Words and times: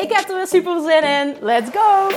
Ik 0.00 0.12
heb 0.12 0.28
er 0.28 0.36
weer 0.36 0.46
super 0.46 0.80
zin 0.80 1.02
in. 1.02 1.36
Let's 1.40 1.70
go! 1.72 2.08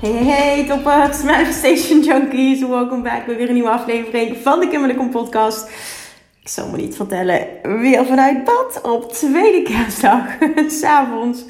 Hey, 0.00 0.24
hey, 0.24 0.66
toppers, 0.66 1.22
Manifestation 1.22 2.02
Junkies. 2.02 2.60
Welkom 2.60 3.02
bij 3.02 3.22
weer 3.26 3.48
een 3.48 3.54
nieuwe 3.54 3.70
aflevering 3.70 4.36
van 4.36 4.60
de 4.60 4.68
Kimberly 4.68 5.08
podcast. 5.08 5.70
Ik 6.42 6.48
zal 6.48 6.68
me 6.68 6.76
niet 6.76 6.96
vertellen, 6.96 7.46
weer 7.62 8.06
vanuit 8.06 8.44
bad 8.44 8.80
op 8.82 9.12
tweede 9.12 9.62
kerstdag, 9.62 10.24
s'avonds. 10.80 11.44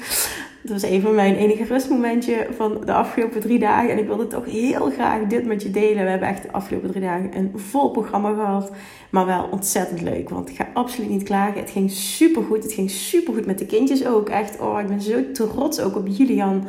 Dat 0.63 0.71
was 0.71 0.81
even 0.81 1.15
mijn 1.15 1.35
enige 1.35 1.63
rustmomentje 1.63 2.47
van 2.55 2.81
de 2.85 2.93
afgelopen 2.93 3.41
drie 3.41 3.59
dagen. 3.59 3.89
En 3.89 3.97
ik 3.97 4.07
wilde 4.07 4.27
toch 4.27 4.45
heel 4.45 4.89
graag 4.89 5.27
dit 5.27 5.45
met 5.45 5.63
je 5.63 5.71
delen. 5.71 6.03
We 6.03 6.09
hebben 6.09 6.27
echt 6.27 6.41
de 6.41 6.51
afgelopen 6.51 6.89
drie 6.89 7.01
dagen 7.01 7.37
een 7.37 7.51
vol 7.55 7.89
programma 7.89 8.33
gehad. 8.33 8.71
Maar 9.09 9.25
wel 9.25 9.47
ontzettend 9.51 10.01
leuk. 10.01 10.29
Want 10.29 10.49
ik 10.49 10.55
ga 10.55 10.67
absoluut 10.73 11.09
niet 11.09 11.23
klagen. 11.23 11.59
Het 11.59 11.69
ging 11.69 11.91
super 11.91 12.43
goed. 12.43 12.63
Het 12.63 12.73
ging 12.73 12.89
super 12.89 13.33
goed 13.33 13.45
met 13.45 13.59
de 13.59 13.65
kindjes 13.65 14.05
ook. 14.05 14.29
Echt, 14.29 14.59
oh, 14.59 14.79
ik 14.79 14.87
ben 14.87 15.01
zo 15.01 15.31
trots 15.31 15.79
ook 15.79 15.95
op 15.95 16.07
Julian. 16.07 16.63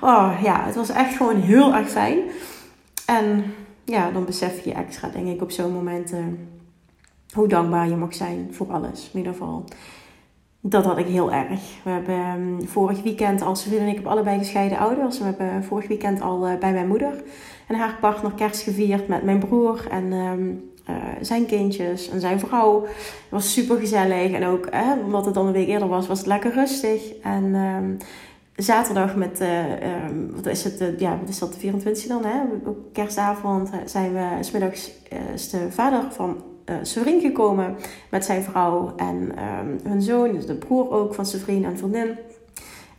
Oh, 0.00 0.38
ja, 0.42 0.64
het 0.64 0.74
was 0.74 0.90
echt 0.90 1.16
gewoon 1.16 1.40
heel 1.40 1.74
erg 1.74 1.90
fijn. 1.90 2.18
En 3.06 3.44
ja, 3.84 4.10
dan 4.10 4.24
besef 4.24 4.64
je 4.64 4.72
extra, 4.72 5.08
denk 5.08 5.26
ik, 5.26 5.42
op 5.42 5.50
zo'n 5.50 5.72
momenten 5.72 6.48
hoe 7.32 7.48
dankbaar 7.48 7.88
je 7.88 7.96
mag 7.96 8.14
zijn 8.14 8.48
voor 8.50 8.72
alles. 8.72 9.10
In 9.12 9.18
ieder 9.18 9.32
geval 9.32 9.64
dat 10.66 10.84
had 10.84 10.98
ik 10.98 11.06
heel 11.06 11.32
erg. 11.32 11.60
We 11.82 11.90
hebben 11.90 12.14
ehm, 12.14 12.66
vorig 12.66 13.02
weekend, 13.02 13.42
als 13.42 13.62
vriend 13.62 13.80
en 13.80 13.88
ik 13.88 13.94
heb 13.94 14.06
allebei 14.06 14.38
gescheiden 14.38 14.78
ouders. 14.78 15.18
We 15.18 15.24
hebben 15.24 15.64
vorig 15.64 15.88
weekend 15.88 16.20
al 16.20 16.48
uh, 16.48 16.58
bij 16.58 16.72
mijn 16.72 16.88
moeder 16.88 17.22
en 17.66 17.74
haar 17.74 17.96
partner 18.00 18.32
kerst 18.32 18.62
gevierd 18.62 19.08
met 19.08 19.22
mijn 19.22 19.38
broer 19.38 19.86
en 19.90 20.12
um, 20.12 20.70
uh, 20.90 20.96
zijn 21.20 21.46
kindjes 21.46 22.10
en 22.10 22.20
zijn 22.20 22.38
vrouw. 22.38 22.82
Het 22.84 23.30
was 23.30 23.52
super 23.52 23.78
gezellig 23.78 24.32
en 24.32 24.46
ook, 24.46 24.66
eh, 24.66 24.90
omdat 25.04 25.24
het 25.24 25.34
dan 25.34 25.46
een 25.46 25.52
week 25.52 25.68
eerder 25.68 25.88
was, 25.88 26.06
was 26.06 26.18
het 26.18 26.26
lekker 26.26 26.52
rustig. 26.52 27.12
En 27.22 27.54
um, 27.54 27.96
zaterdag 28.56 29.16
met, 29.16 29.40
uh, 29.40 29.64
wat 30.34 30.46
is 30.46 30.64
het, 30.64 30.94
ja, 30.98 31.18
wat 31.20 31.28
is 31.28 31.38
dat, 31.38 31.52
de 31.52 31.58
24 31.58 32.06
dan, 32.06 32.24
hè? 32.24 32.40
Kerstavond 32.92 33.70
zijn 33.84 34.12
we, 34.12 34.28
smiddags 34.40 34.90
is 35.34 35.50
de 35.50 35.66
vader 35.70 36.02
van 36.10 36.42
uh, 36.66 36.76
Severin 36.82 37.20
gekomen 37.20 37.76
met 38.10 38.24
zijn 38.24 38.42
vrouw 38.42 38.92
en 38.96 39.16
um, 39.16 39.80
hun 39.84 40.02
zoon, 40.02 40.32
dus 40.32 40.46
de 40.46 40.54
broer 40.54 40.90
ook 40.90 41.14
van 41.14 41.26
Severin 41.26 41.64
en 41.64 41.78
vriendin. 41.78 42.18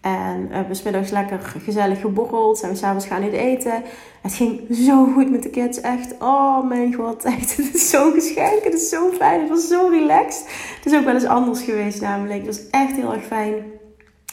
En 0.05 0.41
uh, 0.41 0.47
we 0.47 0.55
hebben 0.55 0.75
smiddags 0.75 1.11
lekker 1.11 1.39
gezellig 1.39 2.01
geborreld. 2.01 2.57
Zijn 2.57 2.71
we 2.71 2.77
s'avonds 2.77 3.05
gaan 3.05 3.23
eten. 3.23 3.83
Het 4.21 4.33
ging 4.33 4.75
zo 4.75 5.05
goed 5.05 5.31
met 5.31 5.43
de 5.43 5.49
kids. 5.49 5.81
Echt, 5.81 6.15
oh 6.19 6.67
mijn 6.67 6.93
god. 6.93 7.23
Echt, 7.37 7.57
het 7.57 7.73
is 7.73 7.89
zo'n 7.89 8.11
geschenk. 8.11 8.63
Het 8.63 8.73
is 8.73 8.89
zo 8.89 9.11
fijn. 9.11 9.39
Het 9.39 9.49
was 9.49 9.67
zo 9.67 9.87
relaxed. 9.87 10.45
Het 10.75 10.85
is 10.85 10.99
ook 10.99 11.05
wel 11.05 11.13
eens 11.13 11.25
anders 11.25 11.61
geweest 11.61 12.01
namelijk. 12.01 12.45
Het 12.45 12.55
was 12.55 12.69
echt 12.69 12.95
heel 12.95 13.13
erg 13.13 13.23
fijn. 13.23 13.55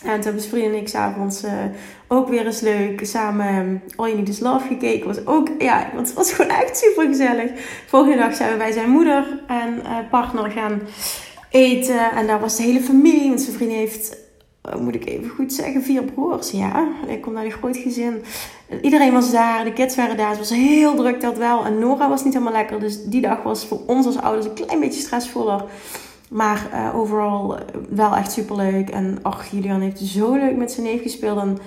En 0.05 0.15
toen 0.15 0.23
hebben 0.23 0.43
vrienden 0.43 0.73
en 0.73 0.81
ik 0.81 0.89
s'avonds 0.89 1.45
uh, 1.45 1.51
ook 2.09 2.29
weer 2.29 2.47
eens 2.47 2.61
leuk 2.61 3.07
samen 3.07 3.55
um, 3.55 3.83
All 3.97 4.07
You 4.07 4.19
Need 4.19 4.29
Is 4.29 4.41
Love 4.41 4.67
gekeken. 4.67 5.07
Was 5.07 5.27
ook, 5.27 5.49
ja, 5.59 5.91
want 5.95 6.07
het 6.07 6.17
was 6.17 6.33
gewoon 6.33 6.51
echt 6.51 6.77
super 6.77 7.07
gezellig. 7.07 7.51
Volgende 7.87 8.17
dag 8.17 8.35
zijn 8.35 8.51
we 8.51 8.57
bij 8.57 8.73
zijn 8.73 8.91
moeder 8.91 9.41
en 9.47 9.75
uh, 9.75 9.97
partner 10.11 10.51
gaan 10.51 10.81
eten. 11.51 12.11
En 12.11 12.27
daar 12.27 12.41
was 12.41 12.57
de 12.57 12.63
hele 12.63 12.81
familie. 12.81 13.29
Want 13.29 13.41
zijn 13.41 13.57
vriend 13.57 13.73
heeft, 13.73 14.17
uh, 14.69 14.81
moet 14.81 14.95
ik 14.95 15.09
even 15.09 15.31
goed 15.31 15.53
zeggen, 15.53 15.83
vier 15.83 16.03
broers. 16.03 16.51
Ja, 16.51 16.89
ik 17.07 17.21
kom 17.21 17.33
naar 17.33 17.45
een 17.45 17.51
groot 17.51 17.77
gezin. 17.77 18.23
Iedereen 18.83 19.13
was 19.13 19.31
daar, 19.31 19.65
de 19.65 19.73
kids 19.73 19.97
waren 19.97 20.17
daar. 20.17 20.31
Het 20.31 20.39
was 20.39 20.51
heel 20.51 20.95
druk 20.95 21.21
dat 21.21 21.39
wel. 21.39 21.65
En 21.65 21.79
Nora 21.79 22.09
was 22.09 22.25
niet 22.25 22.33
helemaal 22.33 22.55
lekker. 22.55 22.81
Dus 22.81 23.05
die 23.05 23.21
dag 23.21 23.43
was 23.43 23.67
voor 23.67 23.81
ons 23.87 24.07
als 24.07 24.19
ouders 24.19 24.47
een 24.47 24.67
klein 24.67 24.81
beetje 24.81 25.01
stressvoller. 25.01 25.65
Maar 26.33 26.69
uh, 26.75 26.99
overal 26.99 27.59
wel 27.89 28.17
echt 28.17 28.33
super 28.33 28.57
leuk. 28.57 28.91
En 28.91 29.19
ach, 29.23 29.51
Julian 29.51 29.81
heeft 29.81 29.99
zo 29.99 30.35
leuk 30.35 30.57
met 30.57 30.73
zijn 30.73 30.87
neef 30.87 31.03
gespeeld. 31.03 31.39
En 31.39 31.59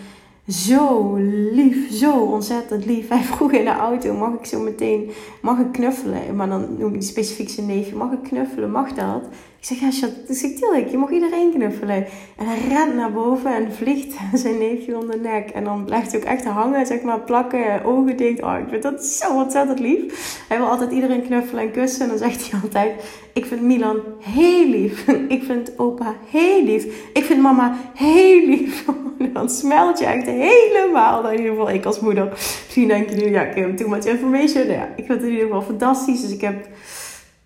zo 0.47 1.15
lief, 1.51 1.91
zo 1.91 2.19
ontzettend 2.19 2.85
lief. 2.85 3.09
Hij 3.15 3.23
vroeg 3.23 3.51
in 3.51 3.65
de 3.65 3.75
auto, 3.75 4.13
mag 4.13 4.33
ik 4.33 4.45
zo 4.45 4.59
meteen, 4.59 5.11
mag 5.41 5.59
ik 5.59 5.71
knuffelen? 5.71 6.35
Maar 6.35 6.49
dan 6.49 6.75
noem 6.77 6.93
ik 6.93 7.01
specifiek 7.01 7.49
zijn 7.49 7.65
neefje, 7.65 7.95
mag 7.95 8.11
ik 8.11 8.23
knuffelen, 8.23 8.71
mag 8.71 8.93
dat? 8.93 9.23
Ik 9.65 9.71
zeg, 9.71 9.79
ja, 9.79 9.91
schat, 9.91 10.27
dus 10.27 10.43
ik 10.43 10.57
tuurlijk, 10.57 10.87
je 10.87 10.97
mag 10.97 11.11
iedereen 11.11 11.51
knuffelen. 11.53 12.05
En 12.37 12.47
hij 12.47 12.59
rent 12.67 12.95
naar 12.95 13.11
boven 13.11 13.55
en 13.55 13.73
vliegt 13.73 14.13
zijn 14.43 14.57
neefje 14.57 14.97
om 14.97 15.07
de 15.11 15.17
nek. 15.17 15.49
En 15.49 15.63
dan 15.63 15.85
blijft 15.85 16.11
hij 16.11 16.21
ook 16.21 16.25
echt 16.25 16.45
hangen, 16.45 16.85
zeg 16.85 17.01
maar, 17.01 17.19
plakken, 17.19 17.83
ogen 17.83 18.17
dicht. 18.17 18.41
Oh, 18.41 18.57
ik 18.59 18.69
vind 18.69 18.83
dat 18.83 19.05
zo 19.05 19.35
ontzettend 19.35 19.79
lief. 19.79 20.43
Hij 20.47 20.57
wil 20.57 20.67
altijd 20.67 20.91
iedereen 20.91 21.23
knuffelen 21.23 21.63
en 21.63 21.71
kussen. 21.71 22.01
En 22.01 22.07
dan 22.07 22.17
zegt 22.17 22.51
hij 22.51 22.59
altijd, 22.63 23.03
ik 23.33 23.45
vind 23.45 23.61
Milan 23.61 23.99
heel 24.19 24.67
lief. 24.67 25.07
Ik 25.37 25.43
vind 25.43 25.79
opa 25.79 26.15
heel 26.29 26.63
lief. 26.63 26.85
Ik 27.13 27.23
vind 27.23 27.41
mama 27.41 27.75
heel 27.93 28.45
lief. 28.45 28.85
dan 29.33 29.49
smelt 29.49 29.99
je 29.99 30.05
echt 30.05 30.25
helemaal. 30.25 31.21
Nou, 31.21 31.33
in 31.33 31.39
ieder 31.39 31.55
geval, 31.55 31.73
ik 31.73 31.85
als 31.85 31.99
moeder. 31.99 32.29
Misschien 32.29 32.87
denk 32.87 33.09
je 33.09 33.15
nu, 33.15 33.29
ja, 33.29 33.41
ik 33.41 33.77
too 33.77 33.89
much 33.89 34.05
information. 34.05 34.67
Ja, 34.67 34.87
ik 34.95 35.05
vind 35.05 35.07
het 35.07 35.21
in 35.21 35.29
ieder 35.29 35.45
geval 35.45 35.61
fantastisch. 35.61 36.21
Dus 36.21 36.31
ik 36.31 36.41
heb 36.41 36.67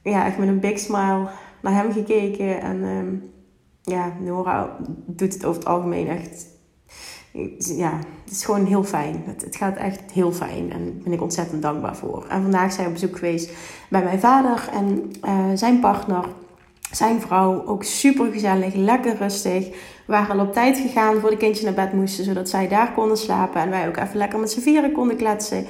ja, 0.03 0.25
echt 0.25 0.37
met 0.37 0.47
een 0.47 0.59
big 0.59 0.79
smile 0.79 1.27
naar 1.61 1.73
hem 1.73 1.91
gekeken. 1.91 2.61
En 2.61 2.83
um, 2.83 3.31
ja, 3.81 4.13
Nora 4.19 4.77
doet 5.05 5.33
het 5.33 5.45
over 5.45 5.59
het 5.59 5.69
algemeen 5.69 6.07
echt. 6.07 6.47
Ja, 7.57 7.99
het 8.23 8.31
is 8.31 8.45
gewoon 8.45 8.65
heel 8.65 8.83
fijn. 8.83 9.23
Het, 9.25 9.55
gaat 9.55 9.77
echt 9.77 10.11
heel 10.11 10.31
fijn 10.31 10.71
en 10.71 10.85
daar 10.85 11.03
ben 11.03 11.13
ik 11.13 11.21
ontzettend 11.21 11.61
dankbaar 11.61 11.95
voor. 11.95 12.25
En 12.29 12.41
vandaag 12.41 12.71
zijn 12.71 12.87
we 12.87 12.93
op 12.93 12.99
bezoek 12.99 13.17
geweest 13.17 13.51
bij 13.89 14.03
mijn 14.03 14.19
vader 14.19 14.69
en 14.73 15.11
uh, 15.25 15.45
zijn 15.53 15.79
partner, 15.79 16.25
zijn 16.91 17.21
vrouw. 17.21 17.65
Ook 17.65 17.83
super 17.83 18.31
gezellig, 18.31 18.73
lekker 18.73 19.15
rustig. 19.15 19.67
We 19.69 20.15
waren 20.15 20.39
al 20.39 20.45
op 20.45 20.53
tijd 20.53 20.77
gegaan 20.77 21.19
voor 21.19 21.29
de 21.29 21.37
kindjes 21.37 21.65
naar 21.65 21.73
bed 21.73 21.93
moesten, 21.93 22.23
zodat 22.23 22.49
zij 22.49 22.67
daar 22.67 22.93
konden 22.93 23.17
slapen. 23.17 23.61
En 23.61 23.69
wij 23.69 23.87
ook 23.87 23.97
even 23.97 24.17
lekker 24.17 24.39
met 24.39 24.51
z'n 24.51 24.59
vieren 24.59 24.91
konden 24.91 25.17
kletsen 25.17 25.65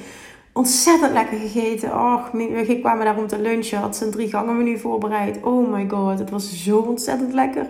ontzettend 0.60 1.12
lekker 1.12 1.38
gegeten. 1.38 1.92
Och, 1.92 2.30
we 2.32 2.78
kwamen 2.80 3.04
daar 3.04 3.18
om 3.18 3.26
te 3.26 3.40
lunchen. 3.40 3.78
Had 3.78 3.96
ze 3.96 4.08
drie 4.08 4.28
gangen 4.28 4.56
menu 4.56 4.78
voorbereid. 4.78 5.38
Oh 5.42 5.72
my 5.72 5.88
god, 5.88 6.18
het 6.18 6.30
was 6.30 6.64
zo 6.64 6.78
ontzettend 6.78 7.32
lekker. 7.32 7.66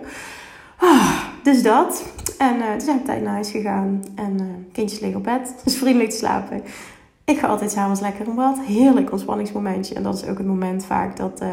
Ah, 0.77 1.19
dus 1.43 1.63
dat. 1.63 2.05
En 2.37 2.55
uh, 2.55 2.71
toen 2.71 2.81
zijn 2.81 2.97
we 2.97 3.03
tijd 3.03 3.23
naar 3.23 3.33
huis 3.33 3.51
gegaan. 3.51 4.03
En 4.15 4.37
uh, 4.39 4.45
kindjes 4.71 4.99
liggen 4.99 5.17
op 5.17 5.23
bed. 5.23 5.55
Dus 5.63 5.77
vriendelijk 5.77 6.09
te 6.09 6.17
slapen. 6.17 6.63
Ik 7.25 7.39
ga 7.39 7.47
altijd 7.47 7.71
s'avonds 7.71 8.01
lekker 8.01 8.27
in 8.27 8.35
bad. 8.35 8.59
Heerlijk 8.59 9.11
ontspanningsmomentje. 9.11 9.95
En 9.95 10.03
dat 10.03 10.15
is 10.15 10.25
ook 10.27 10.37
het 10.37 10.47
moment 10.47 10.85
vaak 10.85 11.17
dat 11.17 11.41
uh, 11.41 11.49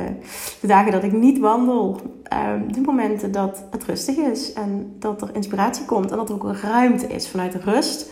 de 0.61 0.67
dagen 0.67 0.93
dat 0.93 1.03
ik 1.03 1.13
niet 1.13 1.39
wandel. 1.39 2.01
Ehm, 2.23 2.73
de 2.73 2.81
momenten 2.81 3.33
dat 3.33 3.65
het 3.71 3.85
rustig 3.85 4.17
is. 4.17 4.53
En 4.53 4.97
dat 4.99 5.23
er 5.23 5.31
inspiratie 5.33 5.85
komt. 5.85 6.11
En 6.11 6.17
dat 6.17 6.29
er 6.29 6.35
ook 6.35 6.53
ruimte 6.53 7.07
is 7.07 7.29
vanuit 7.29 7.55
rust 7.55 8.11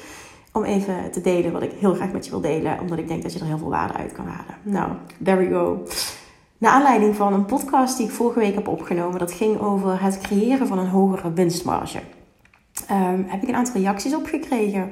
om 0.57 0.65
even 0.65 1.11
te 1.11 1.21
delen 1.21 1.53
wat 1.53 1.63
ik 1.63 1.73
heel 1.79 1.95
graag 1.95 2.13
met 2.13 2.25
je 2.25 2.31
wil 2.31 2.41
delen, 2.41 2.81
omdat 2.81 2.99
ik 2.99 3.09
denk 3.09 3.23
dat 3.23 3.33
je 3.33 3.39
er 3.39 3.47
heel 3.47 3.59
veel 3.59 3.69
waarde 3.69 3.95
uit 3.95 4.13
kan 4.13 4.27
halen. 4.27 4.57
Nou, 4.63 4.91
there 5.25 5.37
we 5.37 5.55
go. 5.55 5.83
Naar 6.59 6.73
aanleiding 6.73 7.17
van 7.17 7.33
een 7.33 7.45
podcast 7.45 7.97
die 7.97 8.07
ik 8.07 8.13
vorige 8.13 8.39
week 8.39 8.55
heb 8.55 8.69
opgenomen, 8.69 9.19
dat 9.19 9.33
ging 9.33 9.61
over 9.61 10.03
het 10.03 10.19
creëren 10.21 10.67
van 10.67 10.79
een 10.79 10.89
hogere 10.89 11.33
winstmarge. 11.33 12.01
Um, 12.91 13.25
heb 13.29 13.43
ik 13.43 13.49
een 13.49 13.55
aantal 13.55 13.81
reacties 13.81 14.15
op 14.15 14.27
gekregen. 14.27 14.91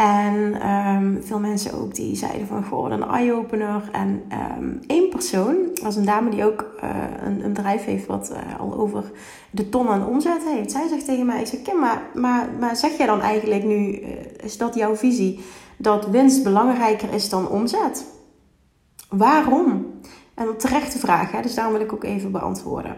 En 0.00 0.68
um, 0.70 1.22
veel 1.22 1.38
mensen 1.38 1.72
ook 1.72 1.94
die 1.94 2.16
zeiden 2.16 2.46
van, 2.46 2.64
goh, 2.64 2.90
een 2.90 3.02
eye-opener. 3.02 3.88
En 3.92 4.22
um, 4.58 4.80
één 4.86 5.08
persoon, 5.08 5.56
was 5.82 5.96
een 5.96 6.04
dame 6.04 6.30
die 6.30 6.44
ook 6.44 6.74
uh, 6.84 6.90
een, 7.22 7.44
een, 7.44 7.52
bedrijf 7.52 7.84
heeft 7.84 8.06
wat 8.06 8.32
uh, 8.32 8.60
al 8.60 8.74
over 8.78 9.10
de 9.50 9.68
ton 9.68 9.88
aan 9.88 10.06
omzet 10.06 10.44
heeft. 10.44 10.70
Zij 10.70 10.88
zegt 10.88 11.04
tegen 11.04 11.26
mij, 11.26 11.40
ik 11.40 11.46
zeg, 11.46 11.62
Kim, 11.62 11.78
maar, 11.78 12.02
maar, 12.14 12.48
maar 12.60 12.76
zeg 12.76 12.96
jij 12.96 13.06
dan 13.06 13.20
eigenlijk 13.20 13.64
nu, 13.64 14.00
uh, 14.00 14.08
is 14.42 14.58
dat 14.58 14.74
jouw 14.74 14.96
visie, 14.96 15.40
dat 15.76 16.06
winst 16.06 16.42
belangrijker 16.42 17.12
is 17.12 17.28
dan 17.28 17.48
omzet? 17.48 18.04
Waarom? 19.08 19.86
En 20.34 20.48
een 20.48 20.56
terechte 20.56 20.98
vraag, 20.98 21.32
hè? 21.32 21.42
dus 21.42 21.54
daarom 21.54 21.74
wil 21.74 21.82
ik 21.82 21.92
ook 21.92 22.04
even 22.04 22.32
beantwoorden. 22.32 22.96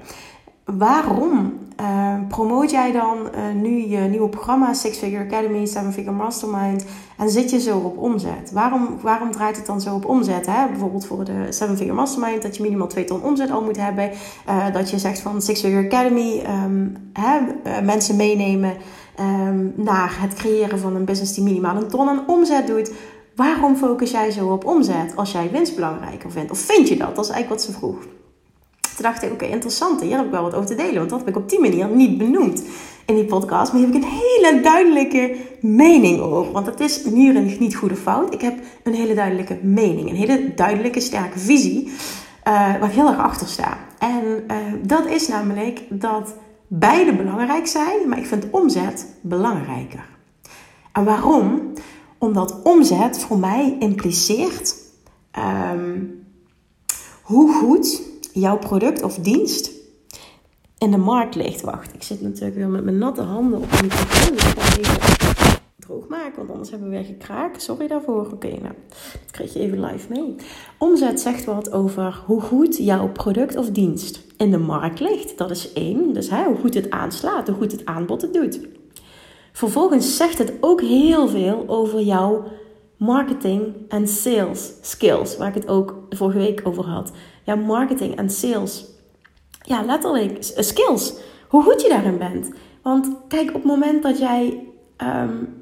Waarom 0.64 1.58
uh, 1.80 2.14
promoot 2.28 2.70
jij 2.70 2.92
dan 2.92 3.18
uh, 3.18 3.62
nu 3.62 3.88
je 3.88 3.98
nieuwe 3.98 4.28
programma 4.28 4.74
Six 4.74 4.98
Figure 4.98 5.24
Academy, 5.24 5.66
Seven 5.66 5.92
Figure 5.92 6.16
Mastermind 6.16 6.84
en 7.18 7.30
zit 7.30 7.50
je 7.50 7.60
zo 7.60 7.78
op 7.78 7.98
omzet? 7.98 8.50
Waarom, 8.52 8.98
waarom 9.00 9.30
draait 9.30 9.56
het 9.56 9.66
dan 9.66 9.80
zo 9.80 9.94
op 9.94 10.04
omzet? 10.06 10.46
Hè? 10.46 10.68
Bijvoorbeeld 10.68 11.06
voor 11.06 11.24
de 11.24 11.46
Seven 11.48 11.76
Figure 11.76 11.96
Mastermind 11.96 12.42
dat 12.42 12.56
je 12.56 12.62
minimaal 12.62 12.86
2 12.86 13.04
ton 13.04 13.22
omzet 13.22 13.50
al 13.50 13.62
moet 13.62 13.76
hebben. 13.76 14.10
Uh, 14.48 14.72
dat 14.72 14.90
je 14.90 14.98
zegt 14.98 15.20
van 15.20 15.42
Six 15.42 15.60
Figure 15.60 15.86
Academy 15.86 16.42
um, 16.64 16.96
hè, 17.12 17.38
mensen 17.82 18.16
meenemen 18.16 18.76
um, 19.20 19.72
naar 19.76 20.16
het 20.20 20.34
creëren 20.34 20.78
van 20.78 20.96
een 20.96 21.04
business 21.04 21.34
die 21.34 21.44
minimaal 21.44 21.76
een 21.76 21.88
ton 21.88 22.08
aan 22.08 22.24
omzet 22.26 22.66
doet. 22.66 22.92
Waarom 23.36 23.76
focus 23.76 24.10
jij 24.10 24.30
zo 24.30 24.48
op 24.48 24.64
omzet 24.64 25.16
als 25.16 25.32
jij 25.32 25.50
winst 25.50 25.74
belangrijker 25.74 26.30
vindt? 26.30 26.50
Of 26.50 26.58
vind 26.58 26.88
je 26.88 26.96
dat? 26.96 27.16
Dat 27.16 27.24
is 27.24 27.30
eigenlijk 27.30 27.62
wat 27.62 27.72
ze 27.72 27.78
vroeg. 27.78 27.96
Dacht 29.02 29.22
ik, 29.22 29.32
oké, 29.32 29.44
interessant. 29.44 30.00
Hier 30.00 30.16
heb 30.16 30.24
ik 30.24 30.30
wel 30.30 30.42
wat 30.42 30.54
over 30.54 30.66
te 30.66 30.74
delen. 30.74 30.94
Want 30.94 31.10
dat 31.10 31.18
heb 31.18 31.28
ik 31.28 31.36
op 31.36 31.48
die 31.48 31.60
manier 31.60 31.88
niet 31.88 32.18
benoemd 32.18 32.62
in 33.06 33.14
die 33.14 33.24
podcast. 33.24 33.72
Maar 33.72 33.80
hier 33.80 33.92
heb 33.92 34.02
ik 34.02 34.08
een 34.08 34.18
hele 34.18 34.60
duidelijke 34.60 35.36
mening 35.60 36.20
over. 36.20 36.52
Want 36.52 36.66
het 36.66 36.80
is 36.80 37.04
hier 37.04 37.40
niet 37.58 37.76
goede 37.76 37.96
fout. 37.96 38.34
Ik 38.34 38.40
heb 38.40 38.58
een 38.82 38.94
hele 38.94 39.14
duidelijke 39.14 39.58
mening. 39.62 40.08
Een 40.10 40.16
hele 40.16 40.54
duidelijke, 40.54 41.00
sterke 41.00 41.38
visie. 41.38 41.86
Uh, 41.86 41.92
waar 42.44 42.88
ik 42.88 42.94
heel 42.94 43.08
erg 43.08 43.18
achter 43.18 43.46
sta. 43.46 43.78
En 43.98 44.24
uh, 44.24 44.56
dat 44.82 45.06
is 45.06 45.28
namelijk 45.28 45.80
dat 45.90 46.34
beide 46.66 47.14
belangrijk 47.14 47.66
zijn. 47.66 48.08
Maar 48.08 48.18
ik 48.18 48.26
vind 48.26 48.46
omzet 48.50 49.06
belangrijker. 49.20 50.04
En 50.92 51.04
waarom? 51.04 51.72
Omdat 52.18 52.62
omzet 52.62 53.18
voor 53.18 53.38
mij 53.38 53.76
impliceert 53.78 54.76
um, 55.72 56.24
hoe 57.22 57.52
goed 57.52 58.02
jouw 58.32 58.58
product 58.58 59.02
of 59.02 59.14
dienst 59.14 59.70
in 60.78 60.90
de 60.90 60.96
markt 60.96 61.34
ligt. 61.34 61.60
Wacht, 61.60 61.94
ik 61.94 62.02
zit 62.02 62.20
natuurlijk 62.22 62.54
weer 62.54 62.68
met 62.68 62.84
mijn 62.84 62.98
natte 62.98 63.22
handen 63.22 63.58
op 63.58 63.70
de 63.70 63.82
microfoon. 63.82 64.34
Dus 64.34 64.46
ik 64.46 64.56
ga 64.56 64.78
even 64.78 65.60
droog 65.78 66.08
maken, 66.08 66.36
want 66.36 66.50
anders 66.50 66.70
hebben 66.70 66.88
we 66.88 66.94
weer 66.94 67.04
gekraakt. 67.04 67.62
Sorry 67.62 67.86
daarvoor. 67.86 68.30
Oké, 68.32 68.48
nou, 68.48 68.74
dat 69.12 69.30
krijg 69.30 69.52
je 69.52 69.60
even 69.60 69.84
live 69.84 70.06
mee. 70.08 70.36
Omzet 70.78 71.20
zegt 71.20 71.44
wat 71.44 71.72
over 71.72 72.22
hoe 72.26 72.40
goed 72.40 72.76
jouw 72.76 73.08
product 73.08 73.56
of 73.56 73.70
dienst 73.70 74.20
in 74.36 74.50
de 74.50 74.58
markt 74.58 75.00
ligt. 75.00 75.38
Dat 75.38 75.50
is 75.50 75.72
één. 75.72 76.12
Dus 76.12 76.30
hè, 76.30 76.44
hoe 76.44 76.56
goed 76.56 76.74
het 76.74 76.90
aanslaat, 76.90 77.48
hoe 77.48 77.56
goed 77.56 77.72
het 77.72 77.84
aanbod 77.84 78.22
het 78.22 78.32
doet. 78.32 78.60
Vervolgens 79.52 80.16
zegt 80.16 80.38
het 80.38 80.52
ook 80.60 80.80
heel 80.80 81.28
veel 81.28 81.64
over 81.66 82.00
jouw 82.00 82.44
marketing 82.96 83.74
en 83.88 84.08
sales 84.08 84.72
skills, 84.80 85.36
waar 85.36 85.48
ik 85.48 85.54
het 85.54 85.68
ook 85.68 85.94
vorige 86.10 86.38
week 86.38 86.60
over 86.64 86.84
had. 86.84 87.12
Ja, 87.42 87.54
marketing 87.54 88.16
en 88.16 88.30
sales. 88.30 88.84
Ja, 89.62 89.82
letterlijk, 89.82 90.36
skills. 90.40 91.14
Hoe 91.48 91.62
goed 91.62 91.82
je 91.82 91.88
daarin 91.88 92.18
bent. 92.18 92.50
Want 92.82 93.08
kijk, 93.28 93.48
op 93.48 93.54
het 93.54 93.64
moment 93.64 94.02
dat 94.02 94.18
jij. 94.18 94.66
Um, 94.98 95.60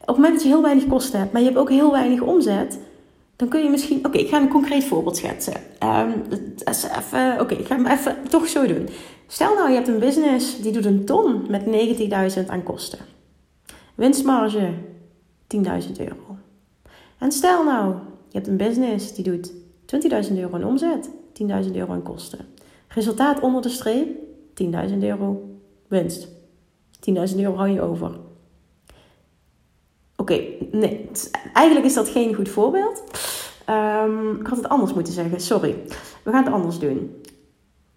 op 0.00 0.16
het 0.16 0.16
moment 0.16 0.34
dat 0.34 0.42
je 0.42 0.48
heel 0.48 0.62
weinig 0.62 0.86
kosten 0.86 1.18
hebt, 1.18 1.32
maar 1.32 1.40
je 1.40 1.46
hebt 1.46 1.60
ook 1.60 1.70
heel 1.70 1.92
weinig 1.92 2.20
omzet, 2.20 2.78
dan 3.36 3.48
kun 3.48 3.62
je 3.62 3.70
misschien. 3.70 4.06
Oké, 4.06 4.18
ik 4.18 4.28
ga 4.28 4.40
een 4.40 4.48
concreet 4.48 4.84
voorbeeld 4.84 5.16
schetsen. 5.16 5.54
Um, 5.82 6.12
Oké, 7.40 7.54
ik 7.54 7.66
ga 7.66 7.76
hem 7.76 7.86
even 7.86 8.16
toch 8.28 8.48
zo 8.48 8.66
doen. 8.66 8.88
Stel 9.26 9.54
nou, 9.54 9.68
je 9.68 9.74
hebt 9.74 9.88
een 9.88 9.98
business 9.98 10.60
die 10.60 10.72
doet 10.72 10.84
een 10.84 11.04
ton 11.04 11.46
met 11.48 11.64
90.000 12.36 12.46
aan 12.46 12.62
kosten. 12.62 12.98
Winstmarge 13.94 14.72
10.000 15.56 15.62
euro. 15.98 16.36
En 17.18 17.32
stel 17.32 17.64
nou, 17.64 17.94
je 18.30 18.36
hebt 18.38 18.46
een 18.46 18.56
business 18.56 19.14
die 19.14 19.24
doet 19.24 19.52
20.000 20.30 20.36
euro 20.36 20.56
in 20.56 20.64
omzet, 20.64 21.10
10.000 21.42 21.72
euro 21.74 21.92
in 21.92 22.02
kosten. 22.02 22.46
Resultaat 22.88 23.40
onder 23.40 23.62
de 23.62 23.68
streep, 23.68 24.08
10.000 24.62 24.98
euro 25.00 25.58
winst. 25.88 26.28
10.000 27.32 27.36
euro 27.36 27.56
hou 27.56 27.68
je 27.68 27.80
over. 27.80 28.10
Oké, 30.16 30.40
nee, 30.70 31.08
eigenlijk 31.52 31.86
is 31.86 31.94
dat 31.94 32.08
geen 32.08 32.34
goed 32.34 32.48
voorbeeld. 32.48 33.02
Um, 33.70 34.40
ik 34.40 34.46
had 34.46 34.56
het 34.56 34.68
anders 34.68 34.94
moeten 34.94 35.12
zeggen, 35.12 35.40
sorry. 35.40 35.76
We 36.22 36.30
gaan 36.30 36.44
het 36.44 36.52
anders 36.52 36.78
doen. 36.78 37.22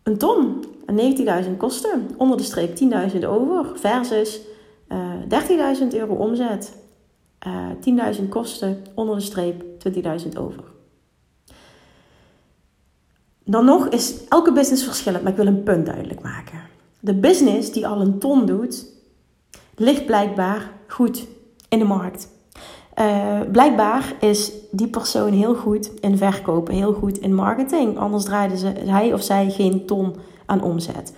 Een 0.04 0.18
ton 0.18 0.64
en 0.86 1.16
19.000 1.46 1.58
kosten, 1.58 2.10
onder 2.18 2.38
de 2.38 2.44
streep 2.44 2.78
10.000 3.14 3.26
over, 3.26 3.80
versus 3.80 4.42
uh, 4.90 5.14
eh, 5.30 5.78
13.000 5.80 5.88
euro 5.98 6.14
omzet, 6.14 6.83
uh, 7.48 8.06
eh, 8.06 8.16
10.000 8.16 8.30
kosten, 8.30 8.84
onder 8.94 9.16
de 9.16 9.22
streep 9.22 9.64
20.000 10.24 10.38
over. 10.38 10.64
Dan 13.46 13.66
nog 13.66 13.88
is 13.88 14.28
elke 14.28 14.52
business 14.52 14.84
verschillend, 14.84 15.24
maar 15.24 15.32
ik 15.32 15.38
wil 15.38 15.48
een 15.48 15.64
punt 15.64 15.86
duidelijk 15.86 16.22
maken. 16.22 16.60
De 17.00 17.14
business 17.14 17.72
die 17.72 17.88
al 17.88 18.02
een 18.02 18.20
ton 18.20 18.46
doet, 18.46 18.86
ligt 19.76 20.06
blijkbaar 20.06 20.72
goed 20.88 21.28
in 21.70 21.80
de 21.80 21.86
markt. 21.86 22.32
Uh, 23.00 23.40
blijkbaar 23.52 24.14
is 24.20 24.52
die 24.72 24.88
persoon 24.88 25.32
heel 25.32 25.56
goed 25.56 25.92
in 26.00 26.18
verkopen, 26.18 26.74
heel 26.74 26.94
goed 26.94 27.18
in 27.18 27.34
marketing. 27.34 27.98
Anders 27.98 28.24
draaide 28.24 28.58
ze, 28.58 28.68
hij 28.68 29.14
of 29.14 29.24
zij 29.24 29.50
geen 29.50 29.86
ton 29.86 30.16
aan 30.46 30.62
omzet. 30.62 31.14